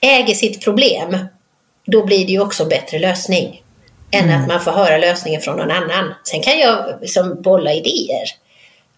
äger 0.01 0.35
sitt 0.35 0.65
problem, 0.65 1.19
då 1.87 2.05
blir 2.07 2.27
det 2.27 2.33
ju 2.33 2.41
också 2.41 2.63
en 2.63 2.69
bättre 2.69 2.99
lösning. 2.99 3.63
Än 4.11 4.25
mm. 4.25 4.41
att 4.41 4.49
man 4.49 4.61
får 4.61 4.71
höra 4.71 4.99
lösningen 4.99 5.41
från 5.41 5.57
någon 5.57 5.71
annan. 5.71 6.15
Sen 6.25 6.43
kan 6.43 6.59
jag 6.59 6.99
liksom 7.01 7.43
bolla 7.43 7.73
idéer. 7.73 8.29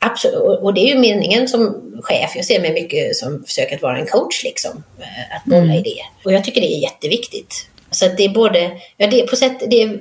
Absolut, 0.02 0.60
och 0.60 0.74
det 0.74 0.80
är 0.80 0.94
ju 0.94 0.98
meningen 0.98 1.48
som 1.48 1.92
chef. 2.02 2.32
Jag 2.36 2.44
ser 2.44 2.60
mig 2.60 2.72
mycket 2.72 3.16
som 3.16 3.44
försöker 3.44 3.76
att 3.76 3.82
vara 3.82 3.98
en 3.98 4.06
coach, 4.06 4.44
liksom. 4.44 4.82
Eh, 4.98 5.36
att 5.36 5.44
bolla 5.44 5.62
mm. 5.62 5.76
idéer. 5.76 6.06
Och 6.24 6.32
jag 6.32 6.44
tycker 6.44 6.60
det 6.60 6.72
är 6.72 6.82
jätteviktigt. 6.82 7.68
Så 7.90 8.08
det 8.08 8.24
är 8.24 8.28
både, 8.28 8.80
ja, 8.96 9.06
det 9.06 9.26
på 9.26 9.36
sätt, 9.36 9.62
det 9.70 9.82
är 9.82 10.00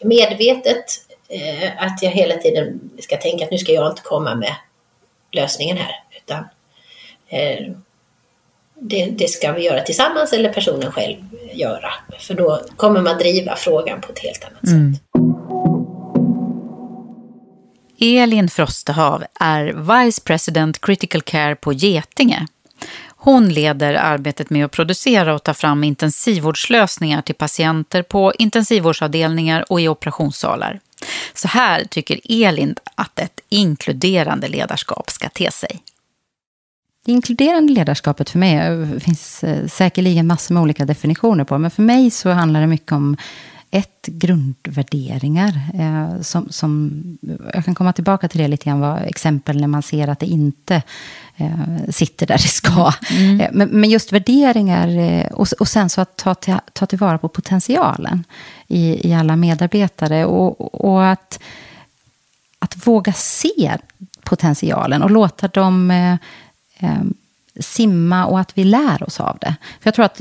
medvetet 0.00 0.84
eh, 1.28 1.84
att 1.84 2.02
jag 2.02 2.10
hela 2.10 2.36
tiden 2.36 2.90
ska 2.98 3.16
tänka 3.16 3.44
att 3.44 3.50
nu 3.50 3.58
ska 3.58 3.72
jag 3.72 3.92
inte 3.92 4.02
komma 4.02 4.34
med 4.34 4.54
lösningen 5.32 5.76
här, 5.76 5.92
utan 6.16 6.44
eh, 7.28 7.74
det, 8.80 9.06
det, 9.06 9.28
ska 9.28 9.52
vi 9.52 9.64
göra 9.64 9.82
tillsammans 9.82 10.32
eller 10.32 10.52
personen 10.52 10.92
själv 10.92 11.16
göra. 11.52 11.90
För 12.18 12.34
då 12.34 12.60
kommer 12.76 13.00
man 13.00 13.18
driva 13.18 13.56
frågan 13.56 14.00
på 14.00 14.12
ett 14.12 14.18
helt 14.18 14.44
annat 14.44 14.64
mm. 14.64 14.94
sätt. 14.94 15.02
Elin 18.00 18.48
Frostehav 18.48 19.24
är 19.40 19.64
Vice 19.66 20.20
President 20.20 20.80
Critical 20.80 21.22
Care 21.22 21.56
på 21.56 21.72
Getinge. 21.72 22.46
Hon 23.08 23.48
leder 23.48 23.94
arbetet 23.94 24.50
med 24.50 24.64
att 24.64 24.70
producera 24.70 25.34
och 25.34 25.42
ta 25.42 25.54
fram 25.54 25.84
intensivvårdslösningar 25.84 27.22
till 27.22 27.34
patienter 27.34 28.02
på 28.02 28.32
intensivvårdsavdelningar 28.38 29.72
och 29.72 29.80
i 29.80 29.88
operationssalar. 29.88 30.80
Så 31.34 31.48
här 31.48 31.84
tycker 31.84 32.20
Elin 32.24 32.74
att 32.94 33.18
ett 33.18 33.40
inkluderande 33.48 34.48
ledarskap 34.48 35.10
ska 35.10 35.28
te 35.28 35.50
sig. 35.50 35.82
Det 37.04 37.12
inkluderande 37.12 37.72
ledarskapet 37.72 38.30
för 38.30 38.38
mig 38.38 38.56
eh, 38.56 38.98
finns 38.98 39.44
eh, 39.44 39.66
säkerligen 39.66 40.26
massor 40.26 40.54
med 40.54 40.62
olika 40.62 40.84
definitioner 40.84 41.44
på. 41.44 41.58
Men 41.58 41.70
för 41.70 41.82
mig 41.82 42.10
så 42.10 42.30
handlar 42.30 42.60
det 42.60 42.66
mycket 42.66 42.92
om 42.92 43.16
ett, 43.70 44.06
grundvärderingar. 44.06 45.60
Eh, 45.74 46.20
som, 46.22 46.48
som, 46.50 46.92
jag 47.54 47.64
kan 47.64 47.74
komma 47.74 47.92
tillbaka 47.92 48.28
till 48.28 48.40
det 48.40 48.48
lite 48.48 48.64
grann, 48.64 48.80
vad, 48.80 49.02
exempel 49.02 49.60
när 49.60 49.68
man 49.68 49.82
ser 49.82 50.08
att 50.08 50.18
det 50.18 50.26
inte 50.26 50.82
eh, 51.36 51.88
sitter 51.88 52.26
där 52.26 52.34
det 52.34 52.48
ska. 52.48 52.92
Mm. 53.10 53.40
Eh, 53.40 53.48
men, 53.52 53.68
men, 53.68 53.90
just 53.90 54.12
värderingar 54.12 54.88
eh, 54.88 55.26
och, 55.26 55.48
och 55.60 55.68
sen 55.68 55.90
så 55.90 56.00
att 56.00 56.16
ta, 56.16 56.34
till, 56.34 56.56
ta 56.72 56.86
tillvara 56.86 57.18
på 57.18 57.28
potentialen 57.28 58.24
i, 58.68 59.08
i 59.08 59.14
alla 59.14 59.36
medarbetare. 59.36 60.24
Och, 60.24 60.84
och 60.84 61.06
att, 61.06 61.40
att 62.58 62.86
våga 62.86 63.12
se 63.12 63.76
potentialen 64.24 65.02
och 65.02 65.10
låta 65.10 65.48
dem 65.48 65.90
eh, 65.90 66.12
eh 66.78 67.02
simma 67.60 68.26
och 68.26 68.40
att 68.40 68.58
vi 68.58 68.64
lär 68.64 69.02
oss 69.02 69.20
av 69.20 69.38
det. 69.40 69.54
För 69.80 69.86
jag 69.86 69.94
tror 69.94 70.04
att, 70.04 70.20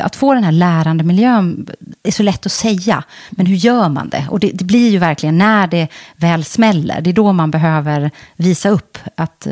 att 0.00 0.16
få 0.16 0.34
den 0.34 0.44
här 0.44 0.52
lärande 0.52 1.04
miljön 1.04 1.68
är 2.02 2.10
så 2.10 2.22
lätt 2.22 2.46
att 2.46 2.52
säga, 2.52 3.04
men 3.30 3.46
hur 3.46 3.56
gör 3.56 3.88
man 3.88 4.08
det? 4.08 4.26
Och 4.30 4.40
det, 4.40 4.50
det, 4.54 4.64
blir 4.64 4.90
ju 4.90 4.98
verkligen 4.98 5.38
när 5.38 5.66
det 5.66 5.88
väl 6.16 6.44
smäller, 6.44 7.00
det 7.00 7.10
är 7.10 7.14
då 7.14 7.32
man 7.32 7.50
behöver 7.50 8.10
visa 8.36 8.68
upp 8.68 8.98
att 9.14 9.46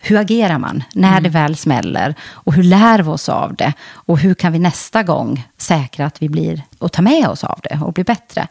hur 0.00 0.16
agerar 0.16 0.58
man 0.58 0.82
när 0.92 1.10
mm. 1.10 1.22
det 1.22 1.28
väl 1.28 1.56
smäller? 1.56 2.14
Och 2.22 2.52
hur 2.52 2.62
lär 2.62 3.02
vi 3.02 3.08
oss 3.08 3.28
av 3.28 3.54
det? 3.54 3.72
Och 3.92 4.18
hur 4.18 4.34
kan 4.34 4.52
vi 4.52 4.58
nästa 4.58 5.02
gång 5.02 5.48
säkra 5.58 6.06
att 6.06 6.22
vi 6.22 6.28
blir 6.28 6.62
och 6.78 6.92
ta 6.92 7.02
med 7.02 7.28
oss 7.28 7.44
av 7.44 7.60
det 7.62 7.80
och 7.84 7.92
bli 7.92 8.04
bättre? 8.04 8.46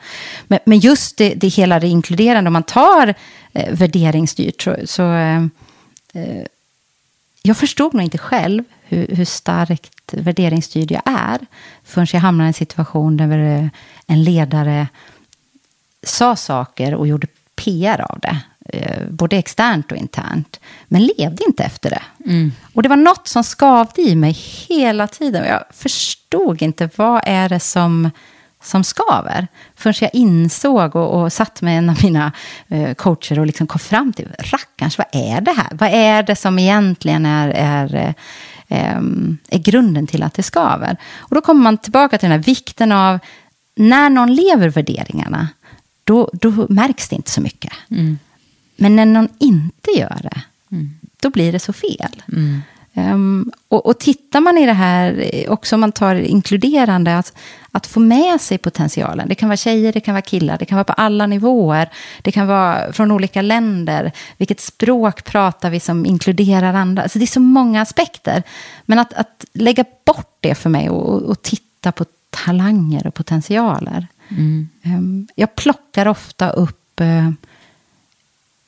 Men, 0.47 0.59
men 0.65 0.79
just 0.79 1.17
det, 1.17 1.33
det 1.33 1.47
hela 1.47 1.79
det 1.79 1.87
inkluderande, 1.87 2.47
om 2.47 2.53
man 2.53 2.63
tar 2.63 3.13
eh, 3.53 3.73
värderingsstyrt 3.73 4.61
så, 4.61 4.75
så 4.85 5.13
eh, 5.13 5.43
jag 7.41 7.57
förstod 7.57 7.93
nog 7.93 8.03
inte 8.03 8.17
själv 8.17 8.63
hur, 8.83 9.07
hur 9.07 9.25
starkt 9.25 10.13
värderingsstyrd 10.13 10.91
jag 10.91 11.01
är 11.05 11.39
förrän 11.83 12.07
jag 12.13 12.19
hamnade 12.19 12.47
i 12.47 12.49
en 12.49 12.53
situation 12.53 13.17
där 13.17 13.69
en 14.07 14.23
ledare 14.23 14.87
sa 16.03 16.35
saker 16.35 16.93
och 16.93 17.07
gjorde 17.07 17.27
PR 17.55 18.01
av 18.01 18.19
det. 18.19 18.37
Eh, 18.65 19.07
både 19.09 19.37
externt 19.37 19.91
och 19.91 19.97
internt. 19.97 20.59
Men 20.87 21.05
levde 21.05 21.43
inte 21.47 21.63
efter 21.63 21.89
det. 21.89 22.03
Mm. 22.25 22.51
Och 22.73 22.83
det 22.83 22.89
var 22.89 22.95
något 22.95 23.27
som 23.27 23.43
skavde 23.43 24.01
i 24.01 24.15
mig 24.15 24.31
hela 24.67 25.07
tiden. 25.07 25.45
Jag 25.45 25.63
förstod 25.69 26.61
inte 26.61 26.89
vad 26.95 27.21
är 27.25 27.49
det 27.49 27.59
som 27.59 28.11
som 28.63 28.83
skaver. 28.83 29.47
Förrän 29.75 29.93
jag 30.01 30.09
insåg 30.13 30.95
och, 30.95 31.21
och 31.21 31.33
satt 31.33 31.61
med 31.61 31.77
en 31.77 31.89
av 31.89 31.97
mina 32.03 32.31
eh, 32.67 32.93
coacher 32.93 33.39
och 33.39 33.45
liksom 33.45 33.67
kom 33.67 33.79
fram 33.79 34.13
till, 34.13 34.27
rackarns, 34.39 34.97
vad 34.97 35.07
är 35.11 35.41
det 35.41 35.51
här? 35.51 35.69
Vad 35.71 35.89
är 35.89 36.23
det 36.23 36.35
som 36.35 36.59
egentligen 36.59 37.25
är, 37.25 37.49
är, 37.49 37.95
eh, 38.67 38.95
är 39.49 39.59
grunden 39.59 40.07
till 40.07 40.23
att 40.23 40.33
det 40.33 40.43
skaver? 40.43 40.97
Och 41.17 41.35
då 41.35 41.41
kommer 41.41 41.61
man 41.61 41.77
tillbaka 41.77 42.17
till 42.17 42.29
den 42.29 42.39
här 42.39 42.45
vikten 42.45 42.91
av, 42.91 43.19
när 43.75 44.09
någon 44.09 44.35
lever 44.35 44.69
värderingarna, 44.69 45.47
då, 46.03 46.29
då 46.33 46.65
märks 46.69 47.09
det 47.09 47.15
inte 47.15 47.31
så 47.31 47.41
mycket. 47.41 47.73
Mm. 47.91 48.19
Men 48.75 48.95
när 48.95 49.05
någon 49.05 49.29
inte 49.39 49.91
gör 49.97 50.19
det, 50.23 50.41
mm. 50.71 50.99
då 51.21 51.29
blir 51.29 51.51
det 51.51 51.59
så 51.59 51.73
fel. 51.73 52.23
Mm. 52.33 52.61
Um, 52.93 53.51
och, 53.67 53.85
och 53.85 53.99
tittar 53.99 54.41
man 54.41 54.57
i 54.57 54.65
det 54.65 54.73
här, 54.73 55.25
också 55.49 55.75
om 55.75 55.81
man 55.81 55.91
tar 55.91 56.15
inkluderande, 56.15 57.17
att, 57.17 57.33
att 57.71 57.87
få 57.87 57.99
med 57.99 58.41
sig 58.41 58.57
potentialen. 58.57 59.27
Det 59.27 59.35
kan 59.35 59.49
vara 59.49 59.57
tjejer, 59.57 59.93
det 59.93 59.99
kan 59.99 60.13
vara 60.13 60.21
killar, 60.21 60.57
det 60.57 60.65
kan 60.65 60.75
vara 60.75 60.83
på 60.83 60.93
alla 60.93 61.27
nivåer. 61.27 61.89
Det 62.21 62.31
kan 62.31 62.47
vara 62.47 62.93
från 62.93 63.11
olika 63.11 63.41
länder. 63.41 64.11
Vilket 64.37 64.59
språk 64.59 65.23
pratar 65.23 65.69
vi 65.69 65.79
som 65.79 66.05
inkluderar 66.05 66.73
andra? 66.73 67.03
Alltså 67.03 67.19
det 67.19 67.25
är 67.25 67.27
så 67.27 67.39
många 67.39 67.81
aspekter. 67.81 68.43
Men 68.85 68.99
att, 68.99 69.13
att 69.13 69.45
lägga 69.53 69.85
bort 70.05 70.37
det 70.39 70.55
för 70.55 70.69
mig 70.69 70.89
och, 70.89 71.21
och 71.21 71.41
titta 71.41 71.91
på 71.91 72.05
talanger 72.29 73.07
och 73.07 73.13
potentialer. 73.13 74.07
Mm. 74.29 74.69
Um, 74.85 75.27
jag 75.35 75.55
plockar 75.55 76.07
ofta 76.07 76.49
upp 76.49 77.01
uh, 77.01 77.29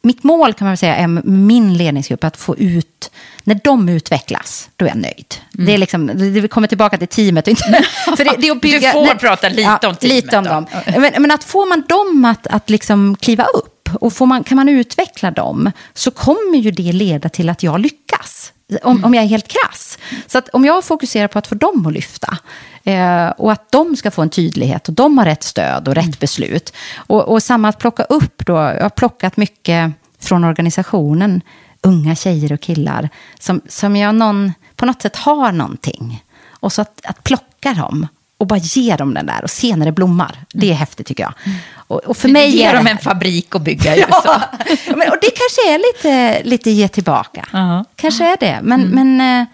mitt 0.03 0.23
mål 0.23 0.53
kan 0.53 0.67
man 0.67 0.77
säga 0.77 0.95
är 0.95 1.07
min 1.27 1.73
ledningsgrupp 1.73 2.23
att 2.23 2.37
få 2.37 2.57
ut, 2.57 3.11
när 3.43 3.59
de 3.63 3.89
utvecklas, 3.89 4.69
då 4.75 4.85
är 4.85 4.89
jag 4.89 4.97
nöjd. 4.97 5.35
Mm. 5.53 5.65
Det 5.65 5.73
är 5.73 5.77
liksom, 5.77 6.11
vi 6.15 6.47
kommer 6.47 6.67
tillbaka 6.67 6.97
till 6.97 7.07
teamet. 7.07 7.45
för 8.17 8.23
det, 8.23 8.35
det 8.37 8.47
är 8.47 8.55
bygga, 8.55 8.79
du 8.79 8.91
får 8.93 9.05
när, 9.05 9.15
prata 9.15 9.49
lite 9.49 9.61
ja, 9.61 9.73
om 9.73 9.79
teamet. 9.79 10.03
Lite 10.03 10.37
om 10.37 10.43
dem. 10.43 10.65
Men, 10.85 11.21
men, 11.21 11.31
att 11.31 11.43
får 11.43 11.65
man 11.65 11.83
dem 11.89 12.25
att, 12.25 12.47
att 12.47 12.69
liksom 12.69 13.15
kliva 13.15 13.45
upp 13.45 13.89
och 13.93 14.13
man, 14.27 14.43
kan 14.43 14.55
man 14.55 14.69
utveckla 14.69 15.31
dem 15.31 15.71
så 15.93 16.11
kommer 16.11 16.57
ju 16.57 16.71
det 16.71 16.91
leda 16.91 17.29
till 17.29 17.49
att 17.49 17.63
jag 17.63 17.79
lyckas. 17.79 18.53
Om, 18.83 19.03
om 19.03 19.13
jag 19.13 19.23
är 19.23 19.27
helt 19.27 19.47
krass. 19.47 19.97
Så 20.27 20.38
att 20.38 20.49
om 20.49 20.65
jag 20.65 20.83
fokuserar 20.83 21.27
på 21.27 21.39
att 21.39 21.47
få 21.47 21.55
dem 21.55 21.86
att 21.88 21.93
lyfta 21.93 22.38
eh, 22.83 23.27
och 23.27 23.51
att 23.51 23.71
de 23.71 23.95
ska 23.95 24.12
få 24.12 24.21
en 24.21 24.29
tydlighet 24.29 24.88
och 24.88 24.93
de 24.93 25.17
har 25.17 25.25
rätt 25.25 25.43
stöd 25.43 25.88
och 25.88 25.95
rätt 25.95 26.03
Mm. 26.03 26.15
beslut. 26.19 26.73
Och, 26.95 27.21
och 27.21 27.43
samma 27.43 27.69
att 27.69 27.79
plocka 27.79 28.03
upp 28.03 28.45
då, 28.45 28.53
jag 28.53 28.81
har 28.81 28.89
plockat 28.89 29.38
mycket 29.38 29.91
från 30.19 30.43
organisationen, 30.43 31.41
unga 31.81 32.15
tjejer 32.15 32.53
och 32.53 32.62
killar, 32.62 33.09
som, 33.39 33.62
som 33.67 33.95
jag 33.95 34.15
någon, 34.15 34.53
på 34.75 34.86
något 34.86 35.01
sätt 35.01 35.15
har 35.15 35.51
någonting. 35.51 36.23
Och 36.49 36.73
så 36.73 36.81
att, 36.81 37.05
att 37.05 37.23
plocka 37.23 37.73
dem 37.73 38.07
och 38.43 38.47
bara 38.47 38.60
ge 38.60 38.95
dem 38.95 39.13
den 39.13 39.25
där 39.25 39.43
och 39.43 39.49
se 39.49 39.75
när 39.75 39.86
det 39.86 39.91
blommar. 39.91 40.39
Det 40.53 40.69
är 40.69 40.73
häftigt 40.73 41.08
tycker 41.08 41.23
jag. 41.23 41.34
Och, 41.75 41.99
och 41.99 42.17
för 42.17 42.29
mig 42.29 42.49
Ge 42.58 42.71
dem 42.71 42.88
en 42.88 42.97
fabrik 42.97 43.56
att 43.56 43.62
bygga 43.62 43.95
i 43.95 43.99
USA. 44.08 44.41
ja, 44.88 44.95
men, 44.95 45.10
och 45.10 45.17
det 45.21 45.32
kanske 45.36 45.73
är 45.73 45.77
lite, 45.77 46.43
lite 46.49 46.71
ge 46.71 46.88
tillbaka. 46.88 47.47
Kanske 47.95 48.25
är 48.34 48.38
det. 48.39 48.60
Men, 48.63 48.82
men 48.82 49.21
eh, 49.41 49.47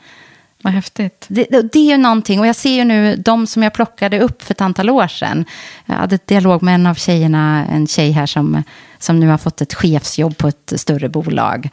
Vad 0.62 0.74
häftigt. 0.74 1.26
det, 1.28 1.46
det, 1.50 1.62
det 1.74 1.80
är 1.80 1.92
ju 1.92 1.98
någonting. 1.98 2.40
Och 2.40 2.48
jag 2.48 2.56
ser 2.56 2.70
ju 2.72 2.84
nu 2.84 3.16
de 3.16 3.48
som 3.48 3.64
jag 3.64 3.74
plockade 3.74 4.20
upp 4.20 4.44
för 4.44 4.54
ett 4.54 4.62
antal 4.62 4.90
år 4.90 5.08
sedan. 5.08 5.46
Jag 5.86 5.96
hade 5.96 6.16
ett 6.16 6.28
dialog 6.28 6.64
med 6.64 6.76
en 6.76 6.86
av 6.86 6.96
tjejerna, 6.96 7.66
en 7.72 7.88
tjej 7.88 8.12
här 8.12 8.26
som, 8.26 8.64
som 9.00 9.20
nu 9.20 9.28
har 9.28 9.38
fått 9.38 9.62
ett 9.62 9.74
chefsjobb 9.74 10.38
på 10.38 10.48
ett 10.48 10.74
större 10.76 11.10
bolag. 11.10 11.70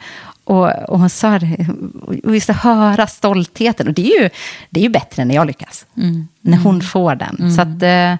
Och, 0.47 0.89
och 0.89 0.99
hon 0.99 1.09
sa 1.09 1.39
det, 1.39 1.67
och 2.23 2.33
vi 2.33 2.39
ska 2.39 2.53
höra 2.53 3.07
stoltheten. 3.07 3.87
Och 3.87 3.93
det 3.93 4.13
är 4.13 4.23
ju, 4.23 4.29
det 4.69 4.79
är 4.79 4.83
ju 4.83 4.89
bättre 4.89 5.25
när 5.25 5.35
jag 5.35 5.47
lyckas. 5.47 5.85
Mm. 5.97 6.27
När 6.41 6.57
hon 6.57 6.81
får 6.81 7.15
den. 7.15 7.55
Så 7.55 7.61
att, 7.61 7.83
eh, 7.83 8.15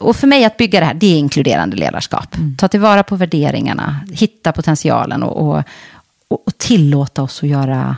och 0.00 0.16
för 0.16 0.26
mig 0.26 0.44
att 0.44 0.56
bygga 0.56 0.80
det 0.80 0.86
här, 0.86 0.94
det 0.94 1.06
är 1.06 1.18
inkluderande 1.18 1.76
ledarskap. 1.76 2.36
Ta 2.58 2.68
tillvara 2.68 3.02
på 3.02 3.16
värderingarna, 3.16 4.00
hitta 4.12 4.52
potentialen 4.52 5.22
och, 5.22 5.48
och, 5.48 5.62
och, 6.28 6.46
och 6.46 6.58
tillåta 6.58 7.22
oss 7.22 7.42
att 7.42 7.48
göra 7.48 7.96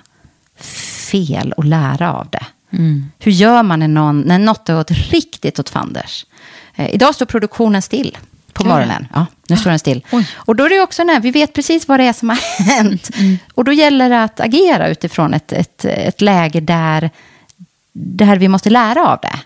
fel 1.11 1.53
och 1.57 1.65
lära 1.65 2.13
av 2.13 2.29
det. 2.31 2.47
Mm. 2.71 3.11
Hur 3.19 3.33
gör 3.33 3.63
man 3.63 3.79
när, 3.79 3.89
någon, 3.89 4.21
när 4.21 4.39
något 4.39 4.69
har 4.69 4.75
gått 4.75 4.91
riktigt 4.91 5.59
åt 5.59 5.69
fanders? 5.69 6.27
Eh, 6.75 6.95
idag 6.95 7.15
står 7.15 7.27
produktionen 7.27 7.83
still 7.83 8.19
på 8.55 8.65
morgonen. 8.67 9.09
Ja, 9.15 9.27
nu 9.49 9.57
står 9.57 9.71
den 9.71 9.79
still. 9.79 10.07
Och 10.35 10.57
då 10.57 10.65
är 10.65 10.69
det 10.69 10.81
också 10.81 11.05
när 11.05 11.21
vi 11.21 11.31
vet 11.31 11.53
precis 11.53 11.89
vad 11.89 12.01
det 12.01 12.05
är 12.05 12.13
som 12.13 12.29
har 12.29 12.37
hänt. 12.65 13.11
Och 13.55 13.65
då 13.65 13.73
gäller 13.73 14.09
det 14.09 14.23
att 14.23 14.41
agera 14.41 14.89
utifrån 14.89 15.35
ett, 15.35 15.53
ett, 15.53 15.85
ett 15.85 16.21
läge 16.21 16.61
där, 16.61 17.11
där 17.93 18.37
vi 18.37 18.49
måste 18.49 18.71
lära 18.71 19.09
av 19.09 19.19
det. 19.23 19.39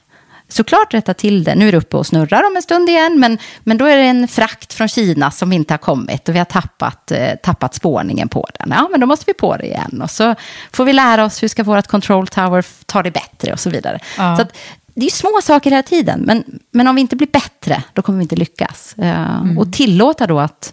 Såklart 0.50 0.94
rätta 0.94 1.14
till 1.14 1.44
det. 1.44 1.54
Nu 1.54 1.68
är 1.68 1.72
det 1.72 1.78
uppe 1.78 1.96
och 1.96 2.06
snurrar 2.06 2.46
om 2.46 2.56
en 2.56 2.62
stund 2.62 2.88
igen, 2.88 3.20
men, 3.20 3.38
men 3.60 3.78
då 3.78 3.84
är 3.84 3.96
det 3.96 4.02
en 4.02 4.28
frakt 4.28 4.74
från 4.74 4.88
Kina 4.88 5.30
som 5.30 5.52
inte 5.52 5.74
har 5.74 5.78
kommit 5.78 6.28
och 6.28 6.34
vi 6.34 6.38
har 6.38 6.44
tappat, 6.44 7.10
eh, 7.10 7.34
tappat 7.42 7.74
spårningen 7.74 8.28
på 8.28 8.48
den. 8.58 8.70
Ja, 8.76 8.88
men 8.90 9.00
då 9.00 9.06
måste 9.06 9.24
vi 9.26 9.34
på 9.34 9.56
det 9.56 9.66
igen. 9.66 10.00
Och 10.02 10.10
så 10.10 10.34
får 10.72 10.84
vi 10.84 10.92
lära 10.92 11.24
oss 11.24 11.42
hur 11.42 11.48
ska 11.48 11.62
vårt 11.62 11.86
control 11.86 12.28
tower 12.28 12.64
ta 12.86 13.02
det 13.02 13.10
bättre 13.10 13.52
och 13.52 13.60
så 13.60 13.70
vidare. 13.70 13.98
Ja. 14.18 14.36
Så 14.36 14.42
att, 14.42 14.56
det 15.00 15.06
är 15.06 15.10
små 15.10 15.40
saker 15.42 15.70
hela 15.70 15.82
tiden, 15.82 16.20
men, 16.20 16.60
men 16.70 16.88
om 16.88 16.94
vi 16.94 17.00
inte 17.00 17.16
blir 17.16 17.28
bättre, 17.32 17.82
då 17.92 18.02
kommer 18.02 18.18
vi 18.18 18.22
inte 18.22 18.36
lyckas. 18.36 18.94
Eh, 18.98 19.58
Och 19.58 19.72
tillåta 19.72 20.26
då 20.26 20.40
att 20.40 20.72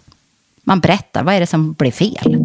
man 0.64 0.80
berättar, 0.80 1.22
vad 1.24 1.34
är 1.34 1.40
det 1.40 1.46
som 1.46 1.72
blev 1.72 1.90
fel? 1.90 2.36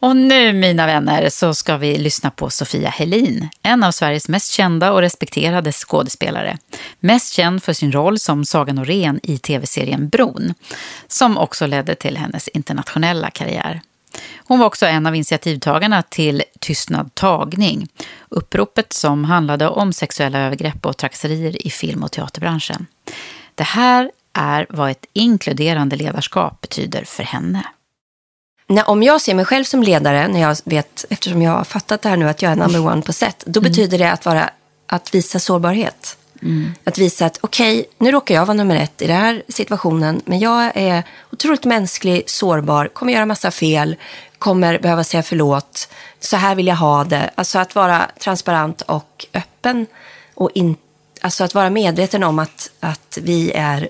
Och 0.00 0.16
nu, 0.16 0.52
mina 0.52 0.86
vänner, 0.86 1.28
så 1.28 1.54
ska 1.54 1.76
vi 1.76 1.98
lyssna 1.98 2.30
på 2.30 2.50
Sofia 2.50 2.88
Helin, 2.88 3.48
en 3.62 3.82
av 3.82 3.90
Sveriges 3.92 4.28
mest 4.28 4.52
kända 4.52 4.92
och 4.92 5.00
respekterade 5.00 5.72
skådespelare. 5.72 6.58
Mest 7.00 7.32
känd 7.32 7.62
för 7.62 7.72
sin 7.72 7.92
roll 7.92 8.18
som 8.18 8.44
Saga 8.44 8.72
Norén 8.72 9.20
i 9.22 9.38
tv-serien 9.38 10.08
Bron, 10.08 10.54
som 11.08 11.38
också 11.38 11.66
ledde 11.66 11.94
till 11.94 12.16
hennes 12.16 12.48
internationella 12.48 13.30
karriär. 13.30 13.80
Hon 14.44 14.58
var 14.58 14.66
också 14.66 14.86
en 14.86 15.06
av 15.06 15.14
initiativtagarna 15.14 16.02
till 16.02 16.42
Tystnad 16.60 17.14
tagning, 17.14 17.88
uppropet 18.28 18.92
som 18.92 19.24
handlade 19.24 19.68
om 19.68 19.92
sexuella 19.92 20.38
övergrepp 20.38 20.86
och 20.86 20.96
trakasserier 20.96 21.66
i 21.66 21.70
film 21.70 22.02
och 22.02 22.12
teaterbranschen. 22.12 22.86
Det 23.54 23.64
här 23.64 24.10
är 24.32 24.66
vad 24.68 24.90
ett 24.90 25.06
inkluderande 25.12 25.96
ledarskap 25.96 26.60
betyder 26.60 27.04
för 27.04 27.22
henne. 27.22 27.66
När, 28.68 28.88
om 28.90 29.02
jag 29.02 29.20
ser 29.20 29.34
mig 29.34 29.44
själv 29.44 29.64
som 29.64 29.82
ledare, 29.82 30.28
när 30.28 30.40
jag 30.40 30.56
vet, 30.64 31.04
eftersom 31.10 31.42
jag 31.42 31.52
har 31.52 31.64
fattat 31.64 32.02
det 32.02 32.08
här 32.08 32.16
nu 32.16 32.28
att 32.28 32.42
jag 32.42 32.52
är 32.52 32.56
number 32.56 32.86
one 32.86 33.02
på 33.02 33.12
set, 33.12 33.44
då 33.46 33.60
Mm. 33.60 33.70
betyder 33.70 33.98
det 33.98 34.12
att, 34.12 34.24
vara, 34.24 34.50
att 34.86 35.14
visa 35.14 35.38
sårbarhet. 35.38 36.16
Att 36.84 36.98
visa 36.98 37.26
att 37.26 37.38
okej, 37.40 37.84
nu 37.98 38.12
råkar 38.12 38.34
jag 38.34 38.46
vara 38.46 38.56
nummer 38.56 38.76
ett 38.76 39.02
i 39.02 39.06
den 39.06 39.16
här 39.16 39.42
situationen, 39.48 40.20
men 40.24 40.38
jag 40.38 40.72
är 40.74 41.02
otroligt 41.32 41.64
mänsklig, 41.64 42.22
sårbar, 42.26 42.88
kommer 42.88 43.12
göra 43.12 43.26
massa 43.26 43.50
fel, 43.50 43.96
kommer 44.38 44.78
behöva 44.78 45.04
säga 45.04 45.22
förlåt, 45.22 45.88
så 46.20 46.36
här 46.36 46.54
vill 46.54 46.66
jag 46.66 46.76
ha 46.76 47.04
det. 47.04 47.30
Alltså 47.34 47.58
att 47.58 47.74
vara 47.74 48.10
transparent 48.18 48.82
och 48.82 49.26
öppen 49.34 49.86
och 50.34 50.50
in, 50.54 50.76
alltså 51.20 51.44
att 51.44 51.54
vara 51.54 51.70
medveten 51.70 52.22
om 52.22 52.38
att, 52.38 52.70
att 52.80 53.18
vi 53.22 53.52
är 53.52 53.88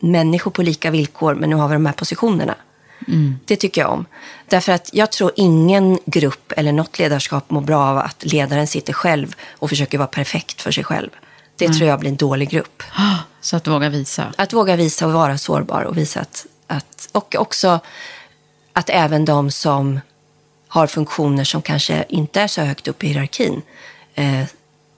människor 0.00 0.50
på 0.50 0.62
lika 0.62 0.90
villkor, 0.90 1.34
men 1.34 1.50
nu 1.50 1.56
har 1.56 1.68
vi 1.68 1.74
de 1.74 1.86
här 1.86 1.92
positionerna. 1.92 2.54
Det 3.44 3.56
tycker 3.56 3.80
jag 3.80 3.90
om. 3.90 4.06
Därför 4.48 4.72
att 4.72 4.90
jag 4.92 5.12
tror 5.12 5.30
ingen 5.36 5.98
grupp 6.06 6.52
eller 6.56 6.72
något 6.72 6.98
ledarskap 6.98 7.50
mår 7.50 7.60
bra 7.60 7.80
av 7.80 7.98
att 7.98 8.24
ledaren 8.24 8.66
sitter 8.66 8.92
själv 8.92 9.34
och 9.52 9.68
försöker 9.68 9.98
vara 9.98 10.08
perfekt 10.08 10.62
för 10.62 10.70
sig 10.70 10.84
själv. 10.84 11.10
Det 11.58 11.64
Mm. 11.64 11.76
tror 11.78 11.88
jag 11.88 12.00
blir 12.00 12.10
en 12.10 12.16
dålig 12.16 12.50
grupp. 12.50 12.82
Så 13.40 13.56
att 13.56 13.66
våga 13.66 13.88
visa. 13.88 14.32
Att 14.38 14.52
våga 14.52 14.76
visa 14.76 15.06
och 15.06 15.12
vara 15.12 15.38
sårbar 15.38 15.82
och 15.82 15.96
visa 15.98 16.20
att, 16.20 16.46
att 16.66 17.08
och 17.12 17.34
också 17.38 17.80
att 18.72 18.90
även 18.90 19.24
de 19.24 19.50
som 19.50 20.00
har 20.68 20.86
funktioner 20.86 21.44
som 21.44 21.62
kanske 21.62 22.04
inte 22.08 22.40
är 22.40 22.48
så 22.48 22.60
högt 22.60 22.88
upp 22.88 23.04
i 23.04 23.06
hierarkin 23.08 23.62
eh, 24.14 24.44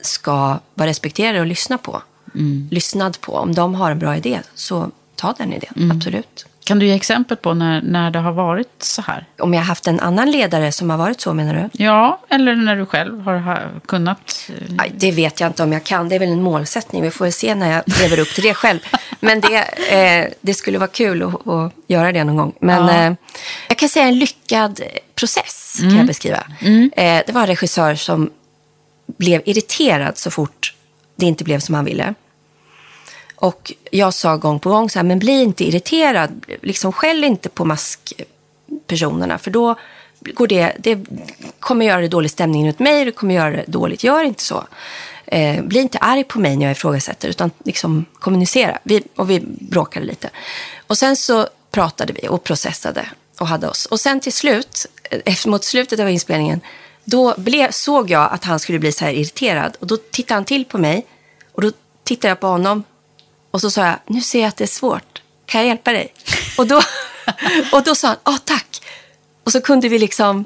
ska 0.01 0.59
vara 0.75 0.89
respekterade 0.89 1.41
och 1.41 1.47
lyssna 1.47 1.79
på. 1.79 2.03
Mm. 2.35 2.69
Lyssnad 2.71 3.21
på. 3.21 3.33
Om 3.33 3.55
de 3.55 3.75
har 3.75 3.91
en 3.91 3.99
bra 3.99 4.17
idé, 4.17 4.41
så 4.55 4.91
ta 5.17 5.35
den 5.39 5.53
idén. 5.53 5.73
Mm. 5.77 5.97
Absolut. 5.97 6.47
Kan 6.65 6.79
du 6.79 6.87
ge 6.87 6.95
exempel 6.95 7.37
på 7.37 7.55
när, 7.55 7.83
när 7.83 8.11
det 8.11 8.19
har 8.19 8.33
varit 8.33 8.69
så 8.83 9.03
här? 9.03 9.27
Om 9.39 9.55
jag 9.55 9.61
har 9.61 9.67
haft 9.67 9.87
en 9.87 10.01
annan 10.01 10.31
ledare 10.31 10.73
som 10.73 10.91
har 10.91 10.97
varit 10.99 11.21
så, 11.21 11.35
menar 11.35 11.55
du? 11.55 11.85
Ja, 11.85 12.21
eller 12.29 12.55
när 12.57 12.77
du 12.77 12.87
själv 12.87 13.21
har 13.21 13.37
ha, 13.39 13.59
kunnat... 13.87 14.51
eh, 14.69 14.75
Aj, 14.79 14.93
det 14.95 15.13
vet 15.13 15.41
jag 15.41 15.47
inte 15.49 15.63
om 15.63 15.73
jag 15.73 15.85
kan. 15.85 16.09
Det 16.09 16.15
är 16.15 16.19
väl 16.19 16.29
en 16.29 16.43
målsättning. 16.43 17.03
Vi 17.03 17.11
får 17.11 17.25
väl 17.25 17.33
se 17.33 17.55
när 17.55 17.71
jag 17.73 17.83
lever 18.03 18.21
upp 18.21 18.35
till 18.35 18.45
det 18.45 18.55
själv. 18.55 18.79
Men 19.21 19.41
det, 19.41 19.57
eh, 19.93 20.33
det 20.41 20.55
skulle 20.55 20.79
vara 20.79 20.89
kul 20.91 21.23
att, 21.23 21.49
att 21.49 21.73
göra 21.87 22.13
det 22.13 22.25
någon 22.25 22.37
gång. 22.37 22.53
Men 22.61 22.87
Ja. 22.87 22.93
eh, 23.07 23.13
jag 23.69 23.79
kan 23.79 23.89
säga 23.89 24.07
en 24.07 24.19
lyckad 24.19 24.81
process 25.15 25.75
kan 25.79 25.85
Mm. 25.87 25.99
jag 25.99 26.07
beskriva. 26.07 26.43
Mm. 26.61 26.91
Eh, 26.97 27.23
det 27.27 27.33
var 27.33 27.41
en 27.41 27.47
regissör 27.47 27.95
som 27.95 28.31
blev 29.19 29.43
irriterad 29.45 30.19
så 30.19 30.31
fort 30.31 30.75
det 31.17 31.27
inte 31.27 31.45
blev 31.45 31.59
som 31.61 31.75
han 31.75 31.85
ville. 31.85 32.15
Och 33.41 33.73
jag 33.91 34.15
sa 34.15 34.37
gång 34.37 34.61
på 34.61 34.71
gång 34.71 34.91
så 34.91 34.99
här, 34.99 35.05
men 35.05 35.19
bli 35.19 35.43
inte 35.43 35.65
irriterad. 35.65 36.47
Liksom 36.63 36.93
skäll 36.93 37.25
inte 37.25 37.49
på 37.49 37.65
maskpersonerna. 37.65 39.39
För 39.39 39.51
då 39.51 39.77
går 40.21 40.47
det, 40.47 40.73
det 40.79 41.05
kommer 41.61 41.87
göra 41.87 42.01
det 42.01 42.09
dålig 42.09 42.31
stämning 42.31 42.67
runt 42.67 42.79
mig. 42.79 43.05
Det 43.05 43.11
kommer 43.11 43.35
göra 43.35 43.51
det 43.51 43.65
dåligt. 43.67 44.05
Gör 44.05 44.25
inte 44.25 44.43
så. 44.43 44.65
Eh, 45.27 45.63
bli 45.63 45.81
inte 45.81 45.99
arg 45.99 46.25
på 46.25 46.41
mig 46.41 46.57
när 46.57 46.67
jag 46.67 46.73
ifrågasätter. 46.73 47.29
Utan 47.29 47.51
liksom 47.65 48.05
kommunicera. 48.13 48.79
Vi, 48.83 49.03
och 49.17 49.31
vi 49.31 49.41
bråkade 49.45 50.07
lite. 50.07 50.31
Och 50.87 50.99
sen 50.99 51.17
så 51.17 51.49
pratade 51.71 52.13
vi 52.13 52.29
och 52.29 52.45
processade. 52.45 53.07
Och 53.39 53.47
hade 53.47 53.69
oss. 53.69 53.87
Och 53.87 54.01
sen 54.01 54.21
till 54.21 54.33
slut, 54.33 54.87
eh, 55.11 55.21
efter, 55.25 55.51
mot 55.51 55.65
slutet 55.65 56.01
av 56.01 56.11
inspelningen. 56.11 56.61
Då 57.05 57.35
blev, 57.37 57.71
såg 57.71 58.11
jag 58.11 58.33
att 58.33 58.45
han 58.45 58.61
skulle 58.61 58.79
bli 58.79 58.93
så 58.93 59.05
här 59.05 59.13
irriterad. 59.13 59.77
Och 59.81 59.87
då 59.87 59.97
tittade 59.97 60.35
han 60.35 60.45
till 60.45 60.65
på 60.65 60.79
mig. 60.79 61.07
Och 61.53 61.63
då 61.63 61.73
tittade 62.05 62.29
jag 62.29 62.41
på 62.41 62.47
honom. 62.47 62.85
Och 63.51 63.61
så 63.61 63.71
sa 63.71 63.87
jag, 63.87 63.97
nu 64.07 64.21
ser 64.21 64.41
jag 64.41 64.49
att 64.49 64.57
det 64.57 64.65
är 64.65 64.69
svårt. 64.69 65.23
Kan 65.47 65.61
jag 65.61 65.69
hjälpa 65.69 65.93
dig? 65.93 66.13
Och 66.59 66.67
då, 66.67 66.77
och 67.73 67.83
då 67.85 67.95
sa 67.95 68.09
han, 68.09 68.17
ja 68.25 68.39
tack. 68.45 68.67
Och 69.45 69.53
så 69.53 69.61
kunde 69.61 69.89
vi 69.89 69.99
liksom, 69.99 70.45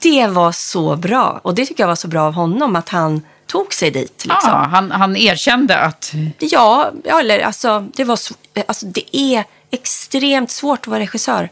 det 0.00 0.26
var 0.26 0.52
så 0.52 0.96
bra. 0.96 1.40
Och 1.42 1.54
det 1.54 1.66
tycker 1.66 1.82
jag 1.82 1.88
var 1.88 1.94
så 1.94 2.08
bra 2.08 2.22
av 2.22 2.32
honom, 2.32 2.76
att 2.76 2.88
han 2.88 3.22
tog 3.46 3.74
sig 3.74 3.90
dit. 3.90 4.24
Liksom. 4.24 4.50
Ja, 4.50 4.68
han, 4.70 4.90
han 4.90 5.16
erkände 5.16 5.78
att... 5.78 6.12
Ja, 6.38 6.90
eller 7.04 7.40
alltså 7.40 7.86
det, 7.94 8.04
var, 8.04 8.18
alltså 8.66 8.86
det 8.86 9.16
är 9.16 9.44
extremt 9.70 10.50
svårt 10.50 10.80
att 10.80 10.86
vara 10.86 11.00
regissör. 11.00 11.48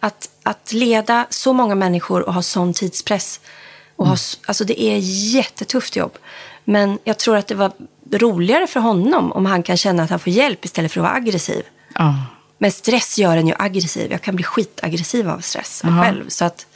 Att, 0.00 0.28
att 0.42 0.72
leda 0.72 1.26
så 1.30 1.52
många 1.52 1.74
människor 1.74 2.22
och 2.28 2.34
ha 2.34 2.42
sån 2.42 2.74
tidspress. 2.74 3.40
Och 3.96 4.06
ha, 4.06 4.14
s- 4.14 4.38
alltså 4.46 4.64
det 4.64 4.82
är 4.82 4.98
jättetufft 5.34 5.96
jobb. 5.96 6.18
Men 6.64 6.98
jag 7.04 7.18
tror 7.18 7.36
att 7.36 7.46
det 7.46 7.54
var 7.54 7.72
roligare 8.12 8.66
för 8.66 8.80
honom 8.80 9.32
om 9.32 9.46
han 9.46 9.62
kan 9.62 9.76
känna 9.76 10.02
att 10.02 10.10
han 10.10 10.18
får 10.18 10.32
hjälp 10.32 10.64
istället 10.64 10.92
för 10.92 11.00
att 11.00 11.04
vara 11.04 11.14
aggressiv. 11.14 11.62
Ja. 11.94 12.14
Men 12.58 12.72
stress 12.72 13.18
gör 13.18 13.36
en 13.36 13.46
ju 13.46 13.54
aggressiv. 13.58 14.12
Jag 14.12 14.22
kan 14.22 14.36
bli 14.36 14.44
skitaggressiv 14.44 15.30
av 15.30 15.38
stress 15.38 15.80
Jaha. 15.84 16.04
själv. 16.04 16.28
Så 16.28 16.44
att 16.44 16.66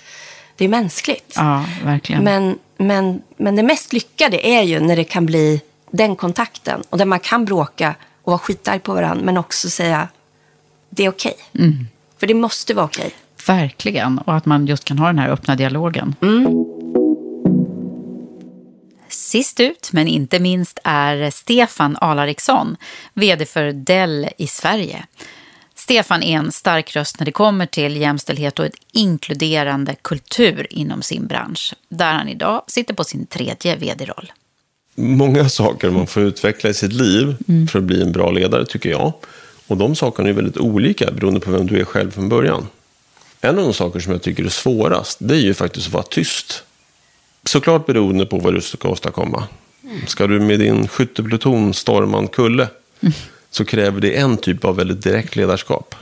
det 0.56 0.64
är 0.64 0.68
mänskligt. 0.68 1.32
Ja, 1.36 1.64
verkligen. 1.84 2.24
Men, 2.24 2.58
men, 2.76 3.22
men 3.36 3.56
det 3.56 3.62
mest 3.62 3.92
lyckade 3.92 4.46
är 4.46 4.62
ju 4.62 4.80
när 4.80 4.96
det 4.96 5.04
kan 5.04 5.26
bli 5.26 5.60
den 5.90 6.16
kontakten. 6.16 6.82
Och 6.90 6.98
där 6.98 7.04
man 7.04 7.20
kan 7.20 7.44
bråka 7.44 7.94
och 8.22 8.32
vara 8.32 8.38
skitarg 8.38 8.78
på 8.80 8.94
varandra. 8.94 9.24
Men 9.24 9.36
också 9.36 9.70
säga, 9.70 10.08
det 10.90 11.04
är 11.04 11.08
okej. 11.08 11.36
Mm. 11.54 11.86
För 12.18 12.26
det 12.26 12.34
måste 12.34 12.74
vara 12.74 12.86
okej. 12.86 13.10
Verkligen. 13.46 14.18
Och 14.18 14.36
att 14.36 14.46
man 14.46 14.66
just 14.66 14.84
kan 14.84 14.98
ha 14.98 15.06
den 15.06 15.18
här 15.18 15.28
öppna 15.28 15.56
dialogen. 15.56 16.14
Sist 19.30 19.60
ut, 19.60 19.92
men 19.92 20.08
inte 20.08 20.38
minst, 20.38 20.78
är 20.84 21.30
Stefan 21.30 21.96
Alariksson, 22.00 22.76
vd 23.14 23.46
för 23.46 23.72
Dell 23.72 24.28
i 24.36 24.46
Sverige. 24.46 25.04
Stefan 25.74 26.22
är 26.22 26.36
en 26.36 26.52
stark 26.52 26.96
röst 26.96 27.18
när 27.18 27.26
det 27.26 27.32
kommer 27.32 27.66
till 27.66 27.96
jämställdhet 27.96 28.58
och 28.58 28.66
ett 28.66 28.74
inkluderande 28.92 29.94
kultur 30.02 30.66
inom 30.70 31.02
sin 31.02 31.26
bransch, 31.26 31.74
där 31.88 32.12
han 32.12 32.28
idag 32.28 32.62
sitter 32.66 32.94
på 32.94 33.04
sin 33.04 33.26
tredje 33.26 33.76
vd-roll. 33.76 34.32
Många 34.94 35.48
saker 35.48 35.90
man 35.90 36.06
får 36.06 36.22
utveckla 36.22 36.70
i 36.70 36.74
sitt 36.74 36.92
liv 36.92 37.36
för 37.70 37.78
att 37.78 37.84
bli 37.84 38.02
en 38.02 38.12
bra 38.12 38.30
ledare, 38.30 38.66
tycker 38.66 38.90
jag. 38.90 39.12
Och 39.66 39.76
de 39.76 39.96
sakerna 39.96 40.28
är 40.28 40.32
väldigt 40.32 40.56
olika 40.56 41.10
beroende 41.10 41.40
på 41.40 41.50
vem 41.50 41.66
du 41.66 41.80
är 41.80 41.84
själv 41.84 42.10
från 42.10 42.28
början. 42.28 42.66
En 43.40 43.58
av 43.58 43.64
de 43.64 43.74
saker 43.74 44.00
som 44.00 44.12
jag 44.12 44.22
tycker 44.22 44.44
är 44.44 44.48
svårast, 44.48 45.18
det 45.20 45.34
är 45.34 45.40
ju 45.40 45.54
faktiskt 45.54 45.86
att 45.86 45.92
vara 45.92 46.02
tyst. 46.02 46.64
Såklart 47.44 47.86
beroende 47.86 48.26
på 48.26 48.38
vad 48.38 48.54
du 48.54 48.60
ska 48.60 48.88
åstadkomma. 48.88 49.44
Ska 50.06 50.26
du 50.26 50.40
med 50.40 50.58
din 50.58 50.88
skyttepluton 50.88 51.74
storma 51.74 52.18
en 52.18 52.28
kulle, 52.28 52.68
så 53.50 53.64
kräver 53.64 54.00
det 54.00 54.16
en 54.16 54.36
typ 54.36 54.64
av 54.64 54.76
väldigt 54.76 55.02
direkt 55.02 55.36
ledarskap. 55.36 55.94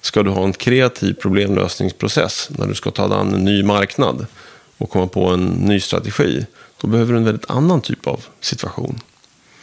Ska 0.00 0.22
du 0.22 0.30
ha 0.30 0.44
en 0.44 0.52
kreativ 0.52 1.14
problemlösningsprocess 1.14 2.50
när 2.58 2.66
du 2.66 2.74
ska 2.74 2.90
ta 2.90 3.08
dig 3.08 3.18
an 3.18 3.34
en 3.34 3.44
ny 3.44 3.62
marknad 3.62 4.26
och 4.78 4.90
komma 4.90 5.06
på 5.06 5.28
en 5.28 5.44
ny 5.44 5.80
strategi, 5.80 6.46
då 6.80 6.88
behöver 6.88 7.12
du 7.12 7.18
en 7.18 7.24
väldigt 7.24 7.50
annan 7.50 7.80
typ 7.80 8.06
av 8.06 8.24
situation. 8.40 9.00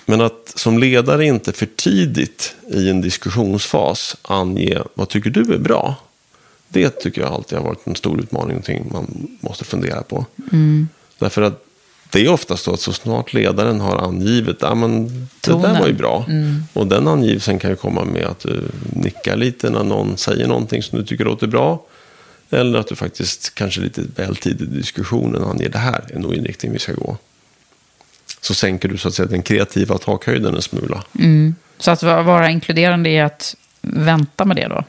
Men 0.05 0.21
att 0.21 0.53
som 0.55 0.77
ledare 0.79 1.25
inte 1.25 1.53
för 1.53 1.65
tidigt 1.65 2.55
i 2.73 2.89
en 2.89 3.01
diskussionsfas 3.01 4.15
ange 4.21 4.82
vad 4.93 5.09
tycker 5.09 5.29
du 5.29 5.53
är 5.53 5.57
bra, 5.57 5.95
det 6.72 6.89
tycker 6.89 7.22
jag 7.22 7.32
alltid 7.34 7.57
har 7.57 7.65
varit 7.65 7.88
en 7.88 7.95
stor 7.95 8.19
utmaning, 8.19 8.47
någonting 8.49 8.89
man 8.93 9.28
måste 9.39 9.65
fundera 9.65 10.01
på. 10.03 10.26
Mm. 10.51 10.88
Därför 11.19 11.41
att 11.41 11.65
det 12.09 12.26
är 12.26 12.30
oftast 12.30 12.63
så 12.63 12.74
att 12.74 12.80
så 12.80 12.93
snart 12.93 13.34
ledaren 13.34 13.80
har 13.80 13.97
angivit, 13.97 14.57
ja 14.61 14.76
men 14.76 15.07
det 15.07 15.28
Tonen. 15.41 15.61
där 15.74 15.80
var 15.80 15.88
ju 15.88 15.93
bra. 15.93 16.26
Mm. 16.28 16.63
Och 16.74 16.88
den 16.88 17.07
angivelsen 17.07 17.59
kan 17.59 17.69
ju 17.69 17.76
komma 17.76 18.05
med 18.05 18.26
att 18.26 18.39
du 18.39 18.63
nickar 18.95 19.36
lite 19.36 19.69
när 19.69 19.84
någon 19.84 20.17
säger 20.17 20.47
någonting 20.47 20.84
som 20.84 20.99
du 20.99 21.05
tycker 21.05 21.26
låter 21.26 21.47
bra. 21.47 21.84
Eller 22.49 22.80
att 22.80 22.88
du 22.88 22.95
faktiskt 22.95 23.55
kanske 23.55 23.82
lite 23.82 24.01
väl 24.15 24.36
tidigt 24.36 24.61
i 24.69 24.78
diskussionen 24.78 25.43
anger 25.43 25.69
det 25.69 25.78
här 25.78 26.03
är 26.13 26.19
nog 26.19 26.34
inriktning 26.36 26.72
vi 26.72 26.80
ska 26.80 26.93
gå. 26.93 27.17
Så 28.41 28.53
sänker 28.53 28.88
du 28.89 28.97
så 28.97 29.07
att 29.07 29.13
säga 29.13 29.28
den 29.28 29.41
kreativa 29.41 29.97
takhöjden 29.97 30.55
en 30.55 30.61
smula. 30.61 31.03
Mm. 31.19 31.55
Så 31.78 31.91
att 31.91 32.03
va- 32.03 32.22
vara 32.22 32.49
inkluderande 32.49 33.09
är 33.09 33.24
att 33.24 33.55
vänta 33.82 34.45
med 34.45 34.55
det 34.55 34.67
då? 34.67 34.84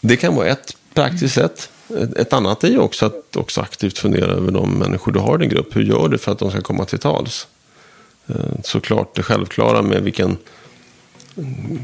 Det 0.00 0.16
kan 0.16 0.34
vara 0.34 0.46
ett 0.46 0.76
praktiskt 1.02 1.34
sätt. 1.34 1.70
Ett- 2.16 2.32
annat 2.32 2.64
är 2.64 2.68
ju 2.68 2.78
också 2.78 3.06
att 3.06 3.36
också 3.36 3.60
aktivt 3.60 3.98
fundera 3.98 4.30
över 4.30 4.52
de 4.52 4.70
människor 4.70 5.12
du 5.12 5.18
har 5.18 5.34
i 5.34 5.38
din 5.38 5.48
grupp. 5.48 5.76
Hur 5.76 5.82
gör 5.82 6.08
du 6.08 6.18
för 6.18 6.32
att 6.32 6.38
de 6.38 6.50
ska 6.50 6.60
komma 6.60 6.84
till 6.84 6.98
tals? 6.98 7.46
Eh, 8.26 8.34
såklart 8.64 9.14
det 9.16 9.22
självklara 9.22 9.82
med 9.82 10.02
vilken, 10.02 10.36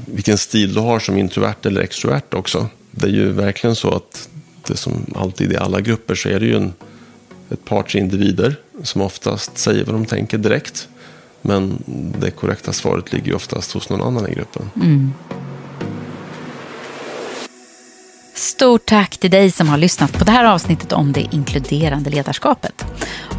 vilken 0.07 0.39
stil 0.39 0.75
du 0.75 0.81
har 0.81 0.99
som 0.99 1.19
introvert 1.19 1.55
eller 1.67 1.81
extrovert 1.81 2.35
också. 2.35 2.67
Det 2.91 3.07
är 3.07 3.11
ju 3.11 3.33
verkligen 3.33 3.77
så 3.77 3.95
att 3.95 4.29
det 4.67 4.77
som 4.77 5.07
alltid 5.17 5.53
i 5.53 5.57
alla 5.57 5.81
grupper 5.81 6.15
så 6.15 6.29
är 6.29 6.41
det 6.41 6.47
ju 6.47 6.57
en, 6.57 6.73
ett 7.51 7.65
par 7.65 7.83
tre 7.83 8.01
individer 8.01 8.57
som 8.83 9.01
oftast 9.01 9.59
säger 9.59 9.85
vad 9.85 9.95
de 9.95 10.05
tänker 10.07 10.39
direkt. 10.39 10.89
Men 11.43 11.83
det 12.21 12.31
korrekta 12.31 12.73
svaret 12.73 13.13
ligger 13.13 13.27
ju 13.27 13.35
oftast 13.35 13.73
hos 13.73 13.89
någon 13.89 14.03
annan 14.03 14.31
i 14.31 14.35
gruppen. 14.35 14.71
Mm. 14.77 15.13
Stort 18.35 18.87
tack 18.87 19.19
till 19.19 19.31
dig 19.31 19.51
som 19.51 19.69
har 19.69 19.79
lyssnat 19.79 20.13
på 20.13 20.25
det 20.25 20.33
här 20.33 20.45
avsnittet 20.45 20.93
om 20.93 21.13
det 21.13 21.21
inkluderande 21.21 22.11
ledarskapet. 22.11 22.85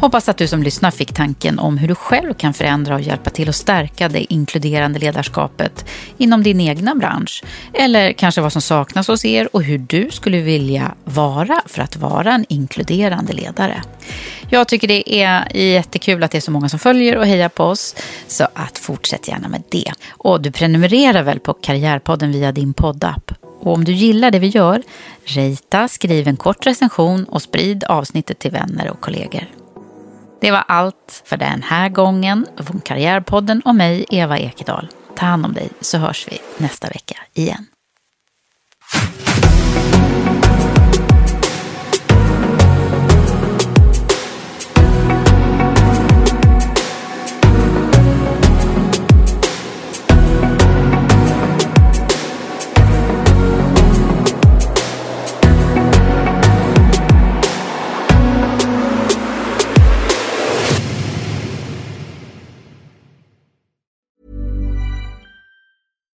Hoppas 0.00 0.28
att 0.28 0.36
du 0.36 0.48
som 0.48 0.62
lyssnar 0.62 0.90
fick 0.90 1.12
tanken 1.12 1.58
om 1.58 1.78
hur 1.78 1.88
du 1.88 1.94
själv 1.94 2.34
kan 2.34 2.54
förändra 2.54 2.94
och 2.94 3.00
hjälpa 3.00 3.30
till 3.30 3.48
att 3.48 3.56
stärka 3.56 4.08
det 4.08 4.32
inkluderande 4.32 4.98
ledarskapet 4.98 5.84
inom 6.18 6.42
din 6.42 6.60
egna 6.60 6.94
bransch. 6.94 7.44
Eller 7.72 8.12
kanske 8.12 8.40
vad 8.40 8.52
som 8.52 8.62
saknas 8.62 9.08
hos 9.08 9.24
er 9.24 9.48
och 9.52 9.62
hur 9.62 9.78
du 9.78 10.10
skulle 10.10 10.40
vilja 10.40 10.94
vara 11.04 11.62
för 11.66 11.82
att 11.82 11.96
vara 11.96 12.32
en 12.32 12.46
inkluderande 12.48 13.32
ledare. 13.32 13.82
Jag 14.50 14.68
tycker 14.68 14.88
det 14.88 15.22
är 15.22 15.56
jättekul 15.56 16.22
att 16.22 16.30
det 16.30 16.38
är 16.38 16.40
så 16.40 16.50
många 16.50 16.68
som 16.68 16.78
följer 16.78 17.16
och 17.16 17.26
hejar 17.26 17.48
på 17.48 17.64
oss. 17.64 17.94
Så 18.26 18.48
att 18.54 18.78
fortsätt 18.78 19.28
gärna 19.28 19.48
med 19.48 19.62
det. 19.68 19.92
Och 20.08 20.42
du 20.42 20.50
prenumererar 20.50 21.22
väl 21.22 21.40
på 21.40 21.54
Karriärpodden 21.54 22.32
via 22.32 22.52
din 22.52 22.74
poddapp. 22.74 23.45
Och 23.66 23.72
om 23.72 23.84
du 23.84 23.92
gillar 23.92 24.30
det 24.30 24.38
vi 24.38 24.46
gör, 24.46 24.82
rita, 25.24 25.88
skriv 25.88 26.28
en 26.28 26.36
kort 26.36 26.66
recension 26.66 27.24
och 27.24 27.42
sprid 27.42 27.84
avsnittet 27.84 28.38
till 28.38 28.50
vänner 28.50 28.90
och 28.90 29.00
kollegor. 29.00 29.46
Det 30.40 30.50
var 30.50 30.64
allt 30.68 31.22
för 31.24 31.36
den 31.36 31.62
här 31.62 31.88
gången 31.88 32.46
från 32.56 32.80
Karriärpodden 32.80 33.60
och 33.60 33.74
mig, 33.74 34.04
Eva 34.10 34.38
Ekedal. 34.38 34.88
Ta 35.16 35.26
hand 35.26 35.46
om 35.46 35.52
dig 35.52 35.68
så 35.80 35.98
hörs 35.98 36.26
vi 36.30 36.38
nästa 36.58 36.88
vecka 36.88 37.16
igen. 37.34 37.66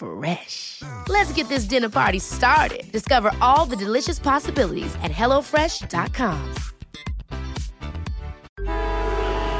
Fresh. 0.00 0.80
Let's 1.08 1.30
get 1.34 1.48
this 1.48 1.64
dinner 1.64 1.90
party 1.90 2.20
started. 2.20 2.90
Discover 2.90 3.32
all 3.42 3.66
the 3.66 3.76
delicious 3.76 4.18
possibilities 4.18 4.94
at 5.02 5.10
hellofresh.com. 5.10 6.54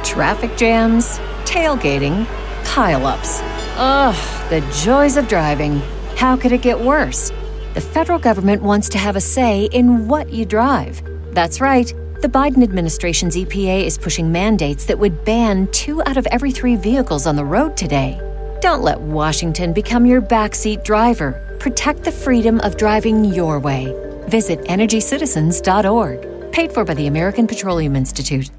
Traffic 0.03 0.57
jams, 0.57 1.19
tailgating, 1.45 2.25
pileups. 2.63 3.41
Ugh, 3.77 4.49
the 4.49 4.61
joys 4.83 5.15
of 5.15 5.27
driving. 5.27 5.79
How 6.15 6.35
could 6.35 6.51
it 6.51 6.63
get 6.63 6.79
worse? 6.79 7.31
The 7.75 7.81
federal 7.81 8.17
government 8.17 8.63
wants 8.63 8.89
to 8.89 8.97
have 8.97 9.15
a 9.15 9.21
say 9.21 9.65
in 9.65 10.07
what 10.07 10.33
you 10.33 10.45
drive. 10.45 11.03
That's 11.35 11.61
right. 11.61 11.93
The 12.21 12.27
Biden 12.27 12.63
administration's 12.63 13.35
EPA 13.35 13.85
is 13.85 13.97
pushing 13.97 14.31
mandates 14.31 14.85
that 14.85 14.97
would 14.97 15.23
ban 15.23 15.67
two 15.71 16.01
out 16.07 16.17
of 16.17 16.25
every 16.27 16.51
three 16.51 16.75
vehicles 16.75 17.27
on 17.27 17.35
the 17.35 17.45
road 17.45 17.77
today. 17.77 18.19
Don't 18.61 18.83
let 18.83 19.01
Washington 19.01 19.73
become 19.73 20.05
your 20.05 20.21
backseat 20.21 20.83
driver. 20.83 21.57
Protect 21.59 22.03
the 22.03 22.11
freedom 22.11 22.59
of 22.59 22.77
driving 22.77 23.25
your 23.25 23.59
way. 23.59 23.91
Visit 24.27 24.59
EnergyCitizens.org. 24.65 26.51
Paid 26.51 26.71
for 26.71 26.85
by 26.85 26.93
the 26.93 27.07
American 27.07 27.47
Petroleum 27.47 27.95
Institute. 27.95 28.51